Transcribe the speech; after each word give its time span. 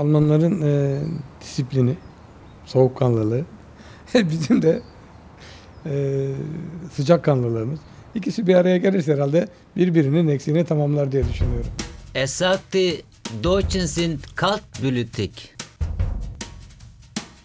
Almanların 0.00 0.60
e, 0.62 1.00
disiplini, 1.40 1.96
soğukkanlılığı, 2.64 3.44
bizim 4.14 4.62
de 4.62 4.82
e, 5.86 6.26
sıcakkanlılığımız. 6.92 7.78
İkisi 8.14 8.46
bir 8.46 8.54
araya 8.54 8.76
gelirse 8.76 9.14
herhalde 9.14 9.48
birbirinin 9.76 10.28
eksiğini 10.28 10.64
tamamlar 10.64 11.12
diye 11.12 11.28
düşünüyorum. 11.28 11.70
Er 12.14 12.26
sagte, 12.26 12.96
Deutschen 13.42 13.86
sind 13.86 14.18
kaltblütig. 14.34 15.30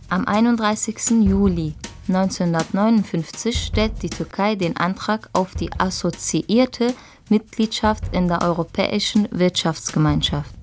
Am 0.09 0.25
31. 0.27 0.95
Juli 1.07 1.73
1959 2.07 3.55
stellt 3.55 4.01
die 4.01 4.09
Türkei 4.09 4.59
den 4.59 4.75
Antrag 4.75 5.29
auf 5.33 5.55
die 5.59 5.69
assoziierte 5.79 6.93
Mitgliedschaft 7.29 8.03
in 8.13 8.27
der 8.27 8.41
Europäischen 8.41 9.27
Wirtschaftsgemeinschaft. 9.31 10.54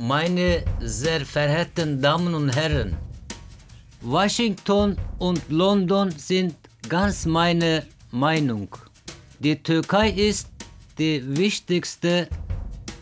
Meine 0.00 0.62
sehr 0.78 1.26
verehrten 1.26 2.00
Damen 2.00 2.32
und 2.32 2.54
Herren, 2.54 2.96
Washington 4.00 4.96
und 5.18 5.42
London 5.48 6.12
sind 6.12 6.54
ganz 6.88 7.26
meiner 7.26 7.82
Meinung. 8.12 8.68
Die 9.40 9.60
Türkei 9.60 10.10
ist 10.10 10.50
die 10.98 11.20
wichtigste 11.36 12.28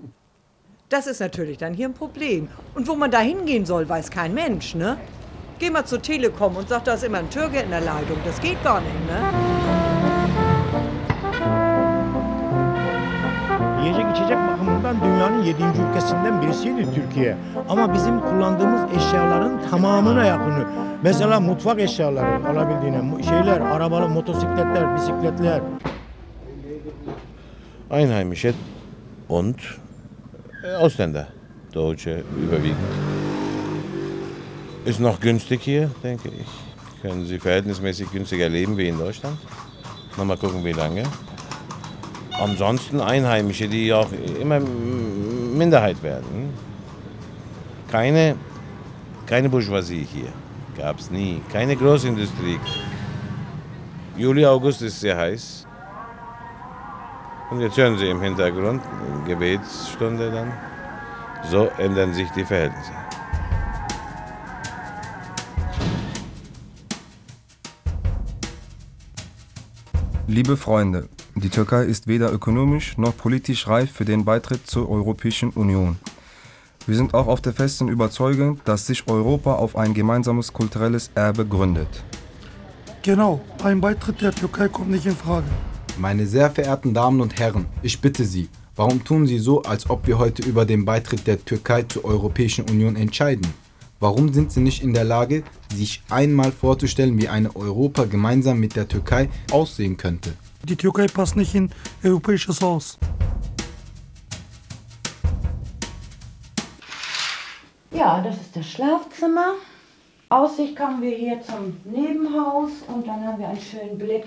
Das 0.89 1.07
ist 1.07 1.21
natürlich 1.21 1.57
dann 1.57 1.73
hier 1.73 1.87
ein 1.87 1.93
Problem. 1.93 2.49
Und 2.75 2.87
wo 2.89 2.95
man 2.95 3.09
da 3.09 3.19
hingehen 3.19 3.65
soll, 3.65 3.87
weiß 3.87 4.11
kein 4.11 4.33
Mensch, 4.33 4.75
ne? 4.75 4.97
Geh 5.59 5.69
mal 5.69 5.85
zur 5.85 6.01
Telekom 6.01 6.57
und 6.57 6.67
sag, 6.67 6.83
da 6.83 6.95
ist 6.95 7.03
immer 7.05 7.19
ein 7.19 7.29
Türke 7.29 7.59
in 7.59 7.69
der 7.69 7.81
Leitung. 7.81 8.17
Das 8.25 8.41
geht 8.41 8.61
gar 8.63 8.81
nicht, 8.81 9.05
ne? 9.07 9.19
Yiyecek 13.83 14.11
içecek 14.11 14.52
bakımından 14.93 15.43
dünyanın 15.43 15.43
7. 15.43 15.63
ülkesinden 15.89 16.41
birisiydi 16.41 16.87
Türkiye. 16.95 17.37
Ama 17.69 17.93
bizim 17.93 18.19
kullandığımız 18.21 18.81
eşyaların 18.97 19.69
tamamına 19.69 20.25
yakını. 20.25 20.65
Mesela 21.03 21.39
mutfak 21.39 21.79
eşyaları 21.79 22.47
alabildiğine, 22.47 23.23
şeyler, 23.23 23.61
arabalı 23.61 24.09
motosikletler, 24.09 24.95
bisikletler. 24.95 25.61
Einheimische 27.91 28.53
und 29.29 29.55
äh, 30.63 30.83
Ausländer, 30.83 31.27
Deutsche 31.73 32.23
überwiegend. 32.47 32.77
Ist 34.85 34.99
noch 34.99 35.21
günstig 35.21 35.61
hier, 35.61 35.89
denke 36.03 36.29
ich. 36.29 36.47
Können 37.01 37.25
Sie 37.25 37.39
verhältnismäßig 37.39 38.11
günstiger 38.11 38.49
leben 38.49 38.77
wie 38.77 38.87
in 38.87 38.97
Deutschland. 38.97 39.37
Mal 40.17 40.37
gucken, 40.37 40.65
wie 40.65 40.73
lange. 40.73 41.03
Ansonsten 42.39 42.99
Einheimische, 42.99 43.67
die 43.67 43.93
auch 43.93 44.09
immer 44.39 44.59
Minderheit 44.59 46.01
werden. 46.03 46.53
Keine, 47.89 48.35
keine 49.25 49.49
Bourgeoisie 49.49 50.07
hier. 50.11 50.29
Gab 50.77 50.99
es 50.99 51.11
nie. 51.11 51.41
Keine 51.51 51.75
Großindustrie. 51.75 52.59
Juli, 54.17 54.45
August 54.45 54.81
ist 54.81 54.99
sehr 54.99 55.17
heiß. 55.17 55.67
Und 57.51 57.61
jetzt 57.61 57.77
hören 57.77 57.97
Sie 57.97 58.07
im 58.07 58.21
Hintergrund, 58.21 58.81
Gebetsstunde 59.27 60.31
dann. 60.31 60.51
So 61.51 61.67
ändern 61.77 62.13
sich 62.13 62.29
die 62.31 62.43
Verhältnisse. 62.43 62.91
Liebe 70.25 70.57
Freunde, 70.57 71.09
die 71.35 71.49
Türkei 71.49 71.83
ist 71.83 72.07
weder 72.07 72.31
ökonomisch 72.31 72.97
noch 72.97 73.17
politisch 73.17 73.67
reif 73.67 73.91
für 73.91 74.05
den 74.05 74.23
Beitritt 74.23 74.67
zur 74.67 74.89
Europäischen 74.89 75.49
Union. 75.49 75.97
Wir 76.85 76.95
sind 76.95 77.13
auch 77.13 77.27
auf 77.27 77.41
der 77.41 77.53
festen 77.53 77.87
Überzeugung, 77.87 78.59
dass 78.65 78.87
sich 78.87 79.07
Europa 79.07 79.55
auf 79.55 79.75
ein 79.75 79.93
gemeinsames 79.93 80.53
kulturelles 80.53 81.09
Erbe 81.15 81.45
gründet. 81.45 82.03
Genau, 83.01 83.41
ein 83.63 83.81
Beitritt 83.81 84.21
der 84.21 84.31
Türkei 84.31 84.67
kommt 84.67 84.91
nicht 84.91 85.05
in 85.05 85.15
Frage. 85.15 85.47
Meine 85.97 86.27
sehr 86.27 86.51
verehrten 86.51 86.93
Damen 86.93 87.21
und 87.21 87.39
Herren, 87.39 87.65
ich 87.81 87.99
bitte 87.99 88.25
Sie, 88.25 88.49
warum 88.75 89.03
tun 89.03 89.25
Sie 89.27 89.39
so, 89.39 89.63
als 89.63 89.89
ob 89.89 90.05
wir 90.07 90.17
heute 90.17 90.43
über 90.43 90.65
den 90.65 90.85
Beitritt 90.85 91.25
der 91.25 91.43
Türkei 91.43 91.83
zur 91.83 92.05
Europäischen 92.05 92.65
Union 92.69 92.95
entscheiden? 92.95 93.47
Warum 93.99 94.33
sind 94.33 94.51
Sie 94.51 94.59
nicht 94.59 94.83
in 94.83 94.93
der 94.93 95.05
Lage, 95.05 95.43
sich 95.73 96.03
einmal 96.09 96.51
vorzustellen, 96.51 97.17
wie 97.17 97.29
eine 97.29 97.55
Europa 97.55 98.03
gemeinsam 98.05 98.59
mit 98.59 98.75
der 98.75 98.87
Türkei 98.87 99.29
aussehen 99.51 99.97
könnte? 99.97 100.33
Die 100.65 100.77
Türkei 100.77 101.07
passt 101.07 101.35
nicht 101.35 101.53
in 101.55 101.69
europäisches 102.05 102.61
Haus. 102.61 102.97
Ja, 107.91 108.21
das 108.21 108.37
ist 108.37 108.55
das 108.55 108.71
Schlafzimmer. 108.71 109.55
Aussicht 110.29 110.77
kommen 110.77 111.01
wir 111.01 111.15
hier 111.15 111.41
zum 111.41 111.75
Nebenhaus 111.83 112.71
und 112.87 113.05
dann 113.05 113.25
haben 113.25 113.39
wir 113.39 113.49
einen 113.49 113.59
schönen 113.59 113.97
Blick 113.97 114.25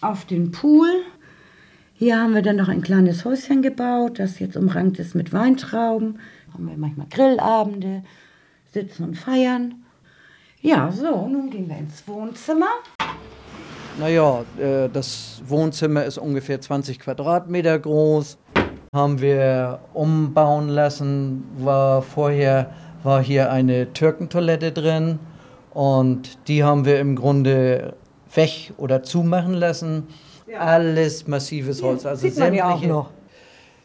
auf 0.00 0.24
den 0.24 0.50
Pool. 0.50 1.04
Hier 1.94 2.20
haben 2.20 2.34
wir 2.34 2.42
dann 2.42 2.56
noch 2.56 2.68
ein 2.68 2.82
kleines 2.82 3.24
Häuschen 3.24 3.62
gebaut, 3.62 4.18
das 4.18 4.40
jetzt 4.40 4.56
umrankt 4.56 4.98
ist 4.98 5.14
mit 5.14 5.32
Weintrauben. 5.32 6.18
Haben 6.52 6.68
wir 6.68 6.76
manchmal 6.76 7.06
Grillabende, 7.08 8.02
sitzen 8.72 9.04
und 9.04 9.14
feiern. 9.14 9.84
Ja, 10.60 10.90
so, 10.90 11.28
nun 11.28 11.48
gehen 11.48 11.68
wir 11.68 11.78
ins 11.78 12.06
Wohnzimmer. 12.08 12.66
Naja, 13.98 14.44
äh, 14.58 14.88
das 14.92 15.40
Wohnzimmer 15.46 16.04
ist 16.04 16.18
ungefähr 16.18 16.60
20 16.60 16.98
Quadratmeter 16.98 17.78
groß. 17.78 18.36
Haben 18.94 19.20
wir 19.20 19.80
umbauen 19.94 20.68
lassen. 20.68 21.44
War 21.58 22.02
vorher 22.02 22.70
war 23.02 23.22
hier 23.22 23.50
eine 23.52 23.92
Türkentoilette 23.92 24.72
drin 24.72 25.18
und 25.72 26.48
die 26.48 26.64
haben 26.64 26.84
wir 26.84 26.98
im 26.98 27.14
Grunde 27.14 27.94
weg 28.34 28.72
oder 28.76 29.02
zumachen 29.02 29.54
lassen. 29.54 30.08
Alles 30.58 31.26
massives 31.26 31.82
Holz. 31.82 32.04
Also 32.04 32.28
sieht 32.28 32.38
man 32.38 32.52
ja 32.52 32.70
auch 32.70 32.82
noch. 32.82 33.10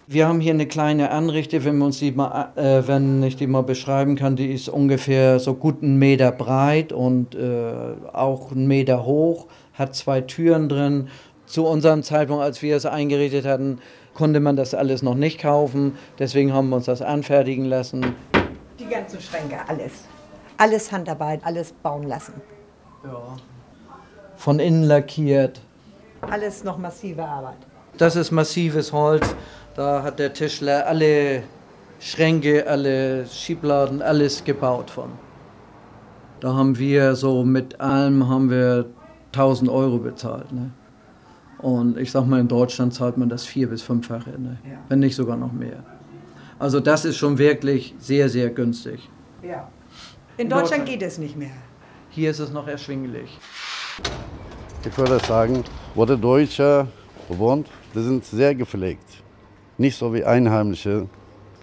Wir 0.07 0.27
haben 0.27 0.41
hier 0.41 0.53
eine 0.53 0.65
kleine 0.65 1.11
Anrichte, 1.11 1.63
wenn, 1.63 1.81
uns 1.81 1.99
die 1.99 2.11
mal, 2.11 2.49
äh, 2.55 2.81
wenn 2.85 3.23
ich 3.23 3.37
die 3.37 3.47
mal 3.47 3.61
beschreiben 3.61 4.15
kann, 4.15 4.35
die 4.35 4.51
ist 4.51 4.67
ungefähr 4.67 5.39
so 5.39 5.53
gut 5.53 5.81
einen 5.81 5.97
Meter 5.99 6.31
breit 6.31 6.91
und 6.91 7.33
äh, 7.33 7.71
auch 8.11 8.51
einen 8.51 8.67
Meter 8.67 9.05
hoch, 9.05 9.47
hat 9.73 9.95
zwei 9.95 10.21
Türen 10.21 10.69
drin. 10.69 11.09
Zu 11.45 11.65
unserem 11.65 12.03
Zeitpunkt, 12.03 12.43
als 12.43 12.61
wir 12.61 12.75
es 12.75 12.85
eingerichtet 12.85 13.45
hatten, 13.45 13.79
konnte 14.13 14.39
man 14.39 14.55
das 14.55 14.73
alles 14.73 15.01
noch 15.01 15.15
nicht 15.15 15.39
kaufen. 15.39 15.97
Deswegen 16.19 16.53
haben 16.53 16.69
wir 16.69 16.77
uns 16.77 16.85
das 16.85 17.01
anfertigen 17.01 17.65
lassen. 17.65 18.15
Die 18.79 18.85
ganzen 18.85 19.19
Schränke, 19.19 19.57
alles. 19.67 20.05
Alles 20.57 20.91
Handarbeit, 20.91 21.41
alles 21.43 21.73
bauen 21.73 22.07
lassen. 22.07 22.33
Ja. 23.03 23.37
Von 24.35 24.59
innen 24.59 24.83
lackiert. 24.83 25.61
Alles 26.21 26.63
noch 26.63 26.77
massive 26.77 27.23
Arbeit. 27.23 27.57
Das 27.97 28.15
ist 28.15 28.31
massives 28.31 28.93
Holz. 28.93 29.35
Da 29.75 30.03
hat 30.03 30.19
der 30.19 30.33
Tischler 30.33 30.85
alle 30.87 31.43
Schränke, 31.99 32.67
alle 32.67 33.25
Schiebladen, 33.27 34.01
alles 34.01 34.43
gebaut 34.43 34.89
von. 34.89 35.11
Da 36.39 36.53
haben 36.53 36.77
wir 36.77 37.15
so 37.15 37.43
mit 37.43 37.79
allem 37.79 38.27
haben 38.27 38.49
wir 38.49 38.85
1000 39.33 39.69
Euro 39.69 39.97
bezahlt. 39.97 40.51
Ne? 40.51 40.71
Und 41.59 41.97
ich 41.97 42.11
sag 42.11 42.25
mal, 42.25 42.39
in 42.39 42.47
Deutschland 42.47 42.93
zahlt 42.93 43.17
man 43.17 43.29
das 43.29 43.45
vier- 43.45 43.69
bis 43.69 43.81
fünffache, 43.81 44.31
ne? 44.31 44.57
Ja. 44.63 44.77
wenn 44.89 44.99
nicht 44.99 45.15
sogar 45.15 45.37
noch 45.37 45.51
mehr. 45.51 45.83
Also 46.59 46.79
das 46.79 47.05
ist 47.05 47.17
schon 47.17 47.37
wirklich 47.37 47.95
sehr, 47.99 48.29
sehr 48.29 48.49
günstig. 48.49 49.09
Ja. 49.43 49.67
In 50.37 50.49
Deutschland 50.49 50.85
geht 50.85 51.01
es 51.01 51.17
nicht 51.17 51.35
mehr. 51.37 51.51
Hier 52.09 52.31
ist 52.31 52.39
es 52.39 52.51
noch 52.51 52.67
erschwinglich. 52.67 53.37
Ich 54.85 54.97
würde 54.97 55.19
sagen, 55.19 55.63
wo 55.95 56.05
der 56.05 56.17
Deutsche 56.17 56.87
wohnt, 57.29 57.67
die 57.93 58.01
sind 58.01 58.25
sehr 58.25 58.53
gepflegt. 58.55 59.23
Nicht 59.77 59.97
so 59.97 60.13
wie 60.13 60.23
Einheimische. 60.23 61.07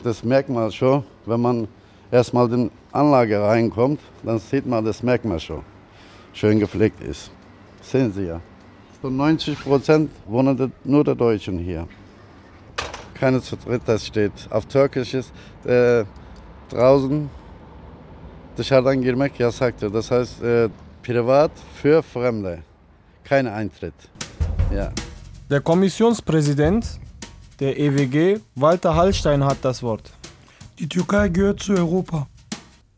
Das 0.03 0.23
merkt 0.25 0.49
man 0.49 0.71
schon, 0.71 1.05
wenn 1.27 1.41
man 1.41 1.69
erstmal 2.11 2.51
in 2.53 2.65
die 2.65 2.71
Anlage 2.93 3.41
reinkommt, 3.41 4.01
dann 4.23 4.39
sieht 4.39 4.67
man, 4.67 4.85
das 4.85 5.03
merkt 5.03 5.25
man 5.25 5.39
schon. 5.41 5.63
Schön 6.33 6.59
gepflegt 6.61 7.01
ist. 7.03 7.31
Sehen 7.91 8.13
Sie 8.13 8.27
ja. 8.27 8.41
So 9.01 9.09
90 9.09 9.65
Prozent 9.65 10.11
wohnen 10.27 10.73
nur 10.85 11.05
der 11.05 11.15
Deutschen 11.15 11.59
hier. 11.59 11.89
Keines 13.15 13.49
Vertritt, 13.49 13.83
das 13.87 14.07
steht 14.07 14.33
auf 14.51 14.67
Türkisches 14.67 15.33
äh, 15.65 16.05
draußen. 16.69 17.31
Dışarıdan 18.59 19.03
girmek 19.03 19.41
yasaktır. 19.41 19.95
Das 19.95 20.11
heißt, 20.11 20.43
äh, 20.43 20.69
privat 21.03 21.51
für 21.83 22.03
Fremde. 22.03 22.59
Kein 23.25 23.47
Eintritt. 23.47 23.95
Ja. 24.75 24.93
Der 25.51 25.61
Kommissionspräsident 25.61 27.01
der 27.61 27.79
EWG, 27.79 28.41
Walter 28.57 28.95
Hallstein, 28.95 29.45
hat 29.45 29.59
das 29.63 29.83
Wort. 29.83 30.13
Die 30.79 30.89
Türkei 30.89 31.29
gehört 31.29 31.61
zu 31.61 31.73
Europa. 31.73 32.27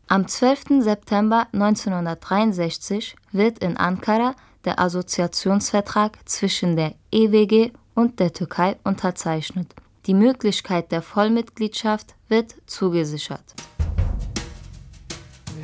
Am 0.07 0.27
12. 0.27 0.83
September 0.83 1.47
1963 1.53 3.15
wird 3.31 3.59
in 3.59 3.77
Ankara 3.77 4.35
der 4.65 4.79
Assoziationsvertrag 4.79 6.17
zwischen 6.25 6.75
der 6.75 6.93
EWG 7.11 7.71
und 7.95 8.19
der 8.19 8.33
Türkei 8.33 8.77
unterzeichnet. 8.83 9.73
Die 10.07 10.13
Möglichkeit 10.13 10.91
der 10.91 11.01
Vollmitgliedschaft 11.01 12.15
wird 12.27 12.55
zugesichert. 12.65 13.53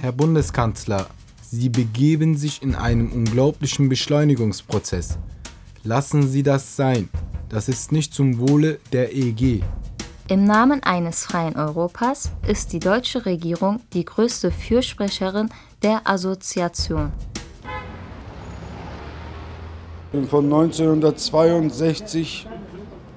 Herr 0.02 0.12
Bundeskanzler, 0.12 1.08
Sie 1.50 1.70
begeben 1.70 2.36
sich 2.36 2.62
in 2.62 2.76
einen 2.76 3.10
unglaublichen 3.10 3.88
Beschleunigungsprozess. 3.88 5.18
Lassen 5.84 6.28
Sie 6.28 6.44
das 6.44 6.76
sein. 6.76 7.10
Das 7.50 7.70
ist 7.70 7.94
nicht 7.94 8.14
zum 8.14 8.40
Wohle 8.40 8.80
der 8.92 9.16
EG. 9.16 9.64
Im 10.28 10.44
Namen 10.44 10.84
eines 10.84 11.24
freien 11.24 11.56
Europas 11.56 12.32
ist 12.46 12.74
die 12.74 12.80
deutsche 12.80 13.26
Regierung 13.26 13.80
die 13.94 14.04
größte 14.04 14.52
Fürsprecherin 14.52 15.50
der 15.82 16.06
Assoziation. 16.06 17.14
Von 20.12 20.46
1962 20.46 22.48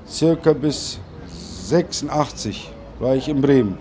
circa 0.08 0.52
bis 0.52 0.98
86 1.28 2.72
war 2.98 3.14
ich 3.14 3.28
in 3.28 3.40
Bremen. 3.40 3.78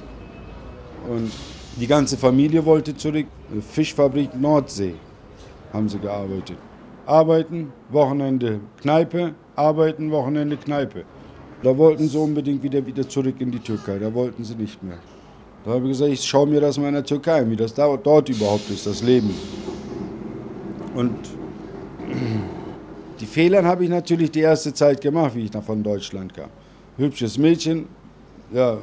Und 1.09 1.31
die 1.77 1.87
ganze 1.87 2.17
Familie 2.17 2.63
wollte 2.65 2.95
zurück. 2.95 3.25
Fischfabrik 3.71 4.39
Nordsee 4.39 4.93
haben 5.73 5.89
sie 5.89 5.97
gearbeitet. 5.97 6.57
Arbeiten, 7.07 7.73
Wochenende 7.89 8.59
Kneipe, 8.79 9.33
arbeiten, 9.55 10.11
Wochenende 10.11 10.57
Kneipe. 10.57 11.03
Da 11.63 11.75
wollten 11.75 12.07
sie 12.07 12.17
unbedingt 12.17 12.61
wieder, 12.61 12.85
wieder 12.85 13.09
zurück 13.09 13.35
in 13.39 13.49
die 13.49 13.59
Türkei. 13.59 13.97
Da 13.97 14.13
wollten 14.13 14.43
sie 14.43 14.53
nicht 14.53 14.83
mehr. 14.83 14.99
Da 15.65 15.71
habe 15.71 15.85
ich 15.85 15.93
gesagt, 15.93 16.11
ich 16.11 16.23
schaue 16.23 16.45
mir 16.45 16.61
das 16.61 16.77
mal 16.77 16.89
in 16.89 16.93
der 16.93 17.03
Türkei 17.03 17.41
an, 17.41 17.49
wie 17.49 17.55
das 17.55 17.73
da, 17.73 17.97
dort 17.97 18.29
überhaupt 18.29 18.69
ist, 18.69 18.85
das 18.85 19.01
Leben. 19.01 19.33
Und 20.93 21.17
die 23.19 23.25
Fehler 23.25 23.63
habe 23.63 23.83
ich 23.83 23.89
natürlich 23.89 24.31
die 24.31 24.41
erste 24.41 24.73
Zeit 24.73 25.01
gemacht, 25.01 25.35
wie 25.35 25.45
ich 25.45 25.53
nach 25.53 25.63
von 25.63 25.83
Deutschland 25.83 26.33
kam. 26.33 26.49
Hübsches 26.97 27.37
Mädchen, 27.37 27.87
ja, 28.53 28.77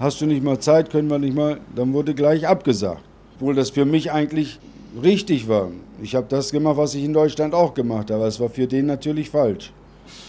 hast 0.00 0.20
du 0.20 0.26
nicht 0.26 0.42
mal 0.42 0.58
Zeit, 0.58 0.90
können 0.90 1.08
wir 1.08 1.18
nicht 1.18 1.34
mal, 1.34 1.60
dann 1.74 1.92
wurde 1.92 2.14
gleich 2.14 2.46
abgesagt. 2.46 3.02
Obwohl 3.36 3.54
das 3.54 3.70
für 3.70 3.84
mich 3.84 4.12
eigentlich 4.12 4.58
richtig 5.02 5.48
war. 5.48 5.70
Ich 6.02 6.14
habe 6.14 6.26
das 6.28 6.50
gemacht, 6.50 6.76
was 6.76 6.94
ich 6.94 7.04
in 7.04 7.12
Deutschland 7.12 7.54
auch 7.54 7.74
gemacht 7.74 8.10
habe, 8.10 8.24
es 8.24 8.38
war 8.40 8.48
für 8.48 8.66
den 8.66 8.86
natürlich 8.86 9.30
falsch. 9.30 9.72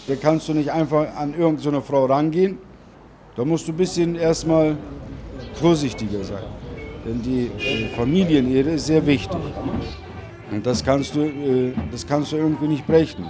Da 0.06 0.14
kannst 0.14 0.48
du 0.48 0.54
nicht 0.54 0.70
einfach 0.72 1.14
an 1.16 1.34
irgendeine 1.38 1.82
Frau 1.82 2.06
rangehen, 2.06 2.58
da 3.36 3.44
musst 3.44 3.68
du 3.68 3.72
ein 3.72 3.76
bisschen 3.76 4.14
erstmal 4.14 4.76
vorsichtiger 5.54 6.24
sein. 6.24 6.44
Denn 7.04 7.22
die 7.22 7.50
Familienehre 7.94 8.70
ist 8.70 8.86
sehr 8.86 9.06
wichtig. 9.06 9.38
Und 10.50 10.64
das 10.64 10.84
kannst 10.84 11.14
du, 11.14 11.24
äh, 11.24 11.74
das 11.90 12.06
kannst 12.06 12.32
du 12.32 12.36
irgendwie 12.36 12.68
nicht 12.68 12.86
brechen. 12.86 13.26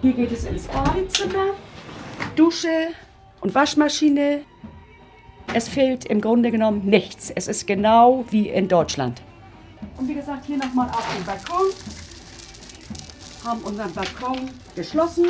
Hier 0.00 0.12
geht 0.12 0.32
es 0.32 0.44
ins 0.44 0.66
Badezimmer, 0.68 1.54
Dusche 2.36 2.88
und 3.40 3.54
Waschmaschine. 3.54 4.42
Es 5.54 5.68
fehlt 5.68 6.04
im 6.04 6.20
Grunde 6.20 6.50
genommen 6.50 6.84
nichts. 6.84 7.30
Es 7.30 7.48
ist 7.48 7.66
genau 7.66 8.24
wie 8.30 8.48
in 8.48 8.68
Deutschland. 8.68 9.22
Und 9.96 10.08
wie 10.08 10.14
gesagt, 10.14 10.44
hier 10.46 10.56
nochmal 10.56 10.88
auf 10.88 11.06
den 11.14 11.24
Balkon. 11.24 11.66
Haben 13.44 13.60
unseren 13.62 13.92
Balkon 13.92 14.50
geschlossen. 14.74 15.26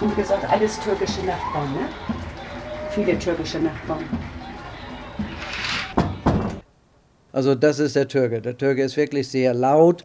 Und 0.00 0.10
wie 0.16 0.20
gesagt, 0.20 0.44
alles 0.50 0.78
türkische 0.80 1.22
Nachbarn, 1.22 1.72
ne? 1.72 1.88
Viele 2.90 3.18
türkische 3.18 3.58
Nachbarn. 3.60 4.04
Also 7.34 7.56
das 7.56 7.80
ist 7.80 7.96
der 7.96 8.06
Türke. 8.06 8.40
Der 8.40 8.56
Türke 8.56 8.84
ist 8.84 8.96
wirklich 8.96 9.26
sehr 9.26 9.54
laut. 9.54 10.04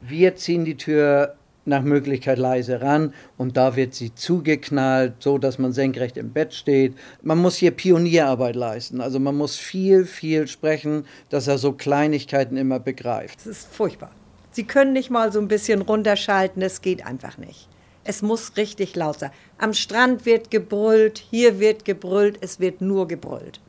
Wir 0.00 0.34
ziehen 0.34 0.64
die 0.64 0.76
Tür 0.76 1.36
nach 1.64 1.82
Möglichkeit 1.82 2.36
leise 2.36 2.82
ran 2.82 3.14
und 3.38 3.56
da 3.56 3.76
wird 3.76 3.94
sie 3.94 4.12
zugeknallt, 4.12 5.14
so 5.20 5.38
dass 5.38 5.60
man 5.60 5.72
senkrecht 5.72 6.16
im 6.16 6.32
Bett 6.32 6.52
steht. 6.52 6.96
Man 7.22 7.38
muss 7.38 7.54
hier 7.54 7.70
Pionierarbeit 7.70 8.56
leisten. 8.56 9.00
Also 9.00 9.20
man 9.20 9.36
muss 9.36 9.56
viel, 9.56 10.04
viel 10.04 10.48
sprechen, 10.48 11.06
dass 11.30 11.46
er 11.46 11.58
so 11.58 11.72
Kleinigkeiten 11.72 12.56
immer 12.56 12.80
begreift. 12.80 13.38
Das 13.38 13.46
ist 13.46 13.68
furchtbar. 13.72 14.10
Sie 14.50 14.64
können 14.64 14.92
nicht 14.92 15.10
mal 15.10 15.32
so 15.32 15.38
ein 15.38 15.48
bisschen 15.48 15.80
runterschalten, 15.80 16.60
es 16.60 16.82
geht 16.82 17.06
einfach 17.06 17.38
nicht. 17.38 17.68
Es 18.02 18.20
muss 18.20 18.56
richtig 18.56 18.96
laut 18.96 19.20
sein. 19.20 19.30
Am 19.58 19.74
Strand 19.74 20.26
wird 20.26 20.50
gebrüllt, 20.50 21.22
hier 21.30 21.60
wird 21.60 21.84
gebrüllt, 21.84 22.38
es 22.40 22.58
wird 22.58 22.80
nur 22.80 23.06
gebrüllt. 23.06 23.60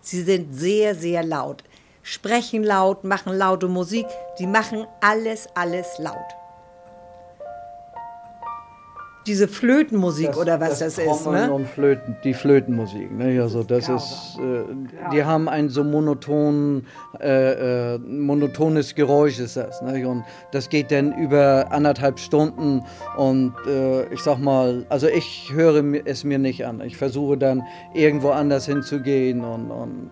Sie 0.00 0.22
sind 0.22 0.54
sehr, 0.54 0.94
sehr 0.94 1.22
laut. 1.22 1.62
Sprechen 2.06 2.62
laut, 2.62 3.02
machen 3.02 3.32
laute 3.32 3.66
Musik. 3.66 4.04
Sie 4.36 4.46
machen 4.46 4.86
alles, 5.00 5.48
alles 5.54 5.98
laut. 5.98 6.14
Diese 9.26 9.48
Flötenmusik 9.48 10.36
oder 10.36 10.60
was 10.60 10.80
das, 10.80 10.98
ist, 10.98 11.06
Trommeln 11.06 11.46
ne? 11.46 11.54
und 11.54 11.66
Flöten, 11.66 12.14
die 12.22 12.34
Flötenmusik. 12.34 13.10
Ne? 13.10 13.40
Also 13.40 13.62
das 13.62 13.88
ist, 13.88 14.38
äh, 14.38 14.64
die 15.14 15.24
haben 15.24 15.48
ein 15.48 15.70
so 15.70 15.82
monoton, 15.82 16.86
äh, 17.20 17.94
äh, 17.94 17.98
monotones 17.98 18.94
Geräusch 18.94 19.40
ist 19.40 19.56
das. 19.56 19.80
Ne? 19.80 20.06
Und 20.06 20.24
das 20.52 20.68
geht 20.68 20.90
dann 20.90 21.16
über 21.16 21.68
anderthalb 21.70 22.18
Stunden 22.18 22.82
und 23.16 23.54
äh, 23.66 24.12
ich 24.12 24.20
sag 24.20 24.40
mal, 24.40 24.84
also 24.90 25.08
ich 25.08 25.50
höre 25.54 25.82
es 26.04 26.22
mir 26.22 26.38
nicht 26.38 26.66
an. 26.66 26.82
Ich 26.82 26.98
versuche 26.98 27.38
dann 27.38 27.62
irgendwo 27.94 28.28
anders 28.28 28.66
hinzugehen 28.66 29.42
und, 29.42 29.70
und 29.70 30.10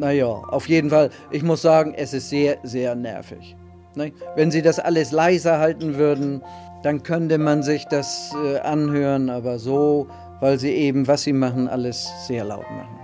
naja, 0.00 0.26
auf 0.26 0.68
jeden 0.68 0.90
Fall, 0.90 1.10
ich 1.30 1.42
muss 1.42 1.62
sagen, 1.62 1.94
es 1.94 2.14
ist 2.14 2.30
sehr, 2.30 2.58
sehr 2.62 2.94
nervig. 2.94 3.54
Ne? 3.94 4.12
Wenn 4.34 4.50
sie 4.50 4.62
das 4.62 4.78
alles 4.78 5.12
leiser 5.12 5.58
halten 5.58 5.96
würden, 5.96 6.42
dann 6.82 7.02
könnte 7.02 7.36
man 7.36 7.62
sich 7.62 7.84
das 7.84 8.34
äh, 8.42 8.58
anhören, 8.60 9.28
aber 9.28 9.58
so, 9.58 10.08
weil 10.40 10.58
sie 10.58 10.72
eben, 10.72 11.06
was 11.06 11.24
sie 11.24 11.34
machen, 11.34 11.68
alles 11.68 12.10
sehr 12.26 12.44
laut 12.44 12.64
machen. 12.70 12.98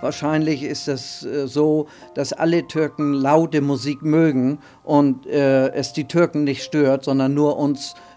Wahrscheinlich 0.00 0.64
ist 0.64 0.88
es 0.88 1.24
äh, 1.24 1.46
so, 1.46 1.86
dass 2.14 2.32
alle 2.32 2.66
Türken 2.66 3.14
laute 3.14 3.60
Musik 3.60 4.02
mögen 4.02 4.58
und 4.82 5.26
äh, 5.26 5.68
es 5.68 5.92
die 5.92 6.08
Türken 6.08 6.42
nicht 6.42 6.64
stört, 6.64 7.04
sondern 7.04 7.34
nur 7.34 7.56
uns 7.56 7.94
äh, 7.94 8.11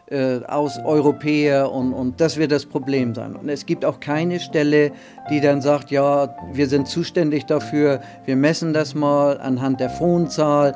aus 0.48 0.78
Europäer 0.84 1.72
und, 1.72 1.92
und 1.94 2.22
das 2.22 2.38
wird 2.38 2.52
das 2.52 2.66
Problem 2.66 3.16
sein. 3.16 3.36
Und 3.36 3.50
es 3.50 3.66
gibt 3.66 3.84
auch 3.84 4.00
keine 4.00 4.40
Stelle, 4.40 4.92
die 5.32 5.42
dann 5.42 5.62
sagt, 5.62 5.90
ja, 5.90 6.36
wir 6.54 6.68
sind 6.68 6.88
zuständig 6.88 7.46
dafür, 7.46 8.02
wir 8.26 8.36
messen 8.36 8.74
das 8.74 8.94
mal 8.94 9.40
anhand 9.40 9.80
der 9.80 9.90
Phonzahl. 9.90 10.76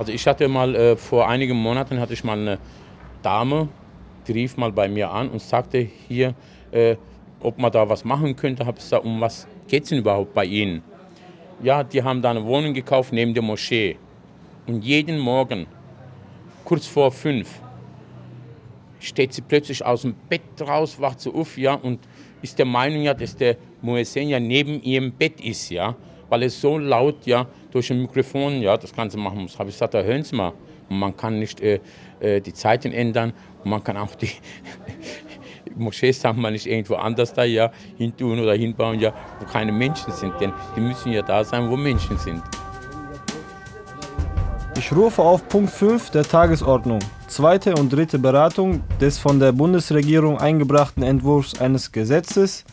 Also 0.00 0.12
ich 0.12 0.26
hatte 0.26 0.48
mal 0.48 0.74
äh, 0.74 0.96
vor 0.96 1.28
einigen 1.28 1.58
Monaten 1.58 2.00
hatte 2.00 2.14
ich 2.14 2.24
mal 2.24 2.38
eine 2.38 2.58
Dame, 3.20 3.68
die 4.26 4.32
rief 4.32 4.56
mal 4.56 4.72
bei 4.72 4.88
mir 4.88 5.10
an 5.10 5.28
und 5.28 5.42
sagte 5.42 5.86
hier, 6.08 6.34
äh, 6.72 6.96
ob 7.40 7.58
man 7.58 7.70
da 7.70 7.86
was 7.86 8.02
machen 8.02 8.34
könnte. 8.34 8.64
Habe 8.64 8.78
ich 8.78 8.84
gesagt, 8.84 9.04
um 9.04 9.20
was 9.20 9.46
geht 9.68 9.82
es 9.82 9.90
denn 9.90 9.98
überhaupt 9.98 10.32
bei 10.32 10.46
Ihnen? 10.46 10.82
Ja, 11.62 11.84
die 11.84 12.02
haben 12.02 12.22
da 12.22 12.30
eine 12.30 12.42
Wohnung 12.46 12.72
gekauft 12.72 13.12
neben 13.12 13.34
der 13.34 13.42
Moschee. 13.42 13.98
Und 14.66 14.82
jeden 14.86 15.18
Morgen, 15.18 15.66
kurz 16.64 16.86
vor 16.86 17.12
fünf, 17.12 17.60
steht 19.00 19.34
sie 19.34 19.42
plötzlich 19.42 19.84
aus 19.84 20.00
dem 20.00 20.14
Bett 20.30 20.40
raus, 20.66 20.98
wacht 20.98 21.20
sie 21.20 21.30
auf, 21.30 21.58
ja, 21.58 21.74
und 21.74 21.98
ist 22.40 22.58
der 22.58 22.64
Meinung, 22.64 23.02
ja, 23.02 23.12
dass 23.12 23.36
der 23.36 23.58
Muezzin 23.82 24.30
ja 24.30 24.40
neben 24.40 24.82
ihrem 24.82 25.12
Bett 25.12 25.42
ist, 25.42 25.68
ja, 25.68 25.94
weil 26.30 26.44
es 26.44 26.58
so 26.58 26.78
laut, 26.78 27.26
ja, 27.26 27.46
durch 27.70 27.90
ein 27.90 28.02
Mikrofon, 28.02 28.60
ja, 28.60 28.76
das 28.76 28.94
Ganze 28.94 29.18
machen 29.18 29.42
muss. 29.42 29.58
Habe 29.58 29.70
ich 29.70 29.76
gesagt, 29.76 29.94
da 29.94 30.02
hören 30.02 30.22
Sie 30.22 30.36
mal. 30.36 30.52
Und 30.88 30.98
man 30.98 31.16
kann 31.16 31.38
nicht 31.38 31.60
äh, 31.60 31.80
äh, 32.20 32.40
die 32.40 32.52
Zeiten 32.52 32.92
ändern 32.92 33.32
und 33.62 33.70
man 33.70 33.82
kann 33.82 33.96
auch 33.96 34.14
die 34.14 34.30
Moschees, 35.76 36.20
sagen 36.20 36.40
wir 36.40 36.50
nicht 36.50 36.66
irgendwo 36.66 36.96
anders 36.96 37.32
da, 37.32 37.44
ja, 37.44 37.70
hintun 37.96 38.40
oder 38.40 38.54
hinbauen, 38.54 38.98
ja, 38.98 39.12
wo 39.38 39.46
keine 39.46 39.72
Menschen 39.72 40.12
sind, 40.12 40.32
denn 40.40 40.52
die 40.76 40.80
müssen 40.80 41.12
ja 41.12 41.22
da 41.22 41.44
sein, 41.44 41.70
wo 41.70 41.76
Menschen 41.76 42.18
sind. 42.18 42.42
Ich 44.76 44.90
rufe 44.92 45.22
auf 45.22 45.46
Punkt 45.48 45.70
5 45.70 46.10
der 46.10 46.24
Tagesordnung, 46.24 47.00
zweite 47.28 47.74
und 47.74 47.92
dritte 47.92 48.18
Beratung 48.18 48.82
des 49.00 49.18
von 49.18 49.38
der 49.38 49.52
Bundesregierung 49.52 50.38
eingebrachten 50.38 51.02
Entwurfs 51.02 51.60
eines 51.60 51.92
Gesetzes 51.92 52.64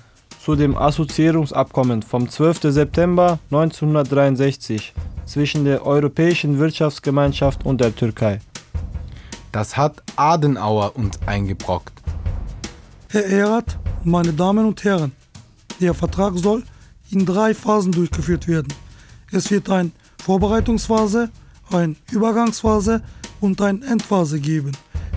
zu 0.48 0.56
dem 0.56 0.78
Assoziierungsabkommen 0.78 2.02
vom 2.04 2.30
12. 2.30 2.72
September 2.72 3.38
1963 3.52 4.94
zwischen 5.26 5.66
der 5.66 5.86
Europäischen 5.86 6.58
Wirtschaftsgemeinschaft 6.58 7.66
und 7.66 7.82
der 7.82 7.94
Türkei. 7.94 8.40
Das 9.52 9.76
hat 9.76 10.02
Adenauer 10.16 10.96
uns 10.96 11.20
eingebrockt. 11.26 11.92
Herr 13.10 13.26
Erath, 13.26 13.78
meine 14.06 14.32
Damen 14.32 14.66
und 14.66 14.82
Herren, 14.86 15.12
der 15.82 15.94
Vertrag 15.94 16.38
soll 16.38 16.64
in 17.12 17.26
drei 17.26 17.54
Phasen 17.54 17.92
durchgeführt 17.92 18.48
werden. 18.48 18.74
Es 19.34 19.52
wird 19.52 19.70
eine 19.70 19.92
Vorbereitungsphase, 20.24 21.30
eine 21.72 21.98
Übergangsphase 22.10 23.04
und 23.42 23.62
eine 23.62 23.86
Endphase 23.86 24.40
geben. 24.40 24.72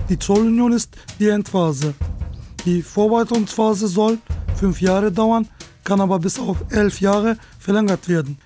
Die 0.09 0.19
Zollunion 0.19 0.73
ist 0.73 0.93
die 1.19 1.29
Endphase. 1.29 1.93
Die 2.65 2.81
Vorbereitungsphase 2.81 3.87
soll 3.87 4.17
fünf 4.61 4.79
Jahre 4.79 5.11
dauern, 5.11 5.47
kann 5.83 5.99
aber 6.01 6.19
bis 6.19 6.37
auf 6.39 6.57
elf 6.69 7.01
Jahre 7.01 7.35
verlängert 7.57 8.07
werden. 8.07 8.37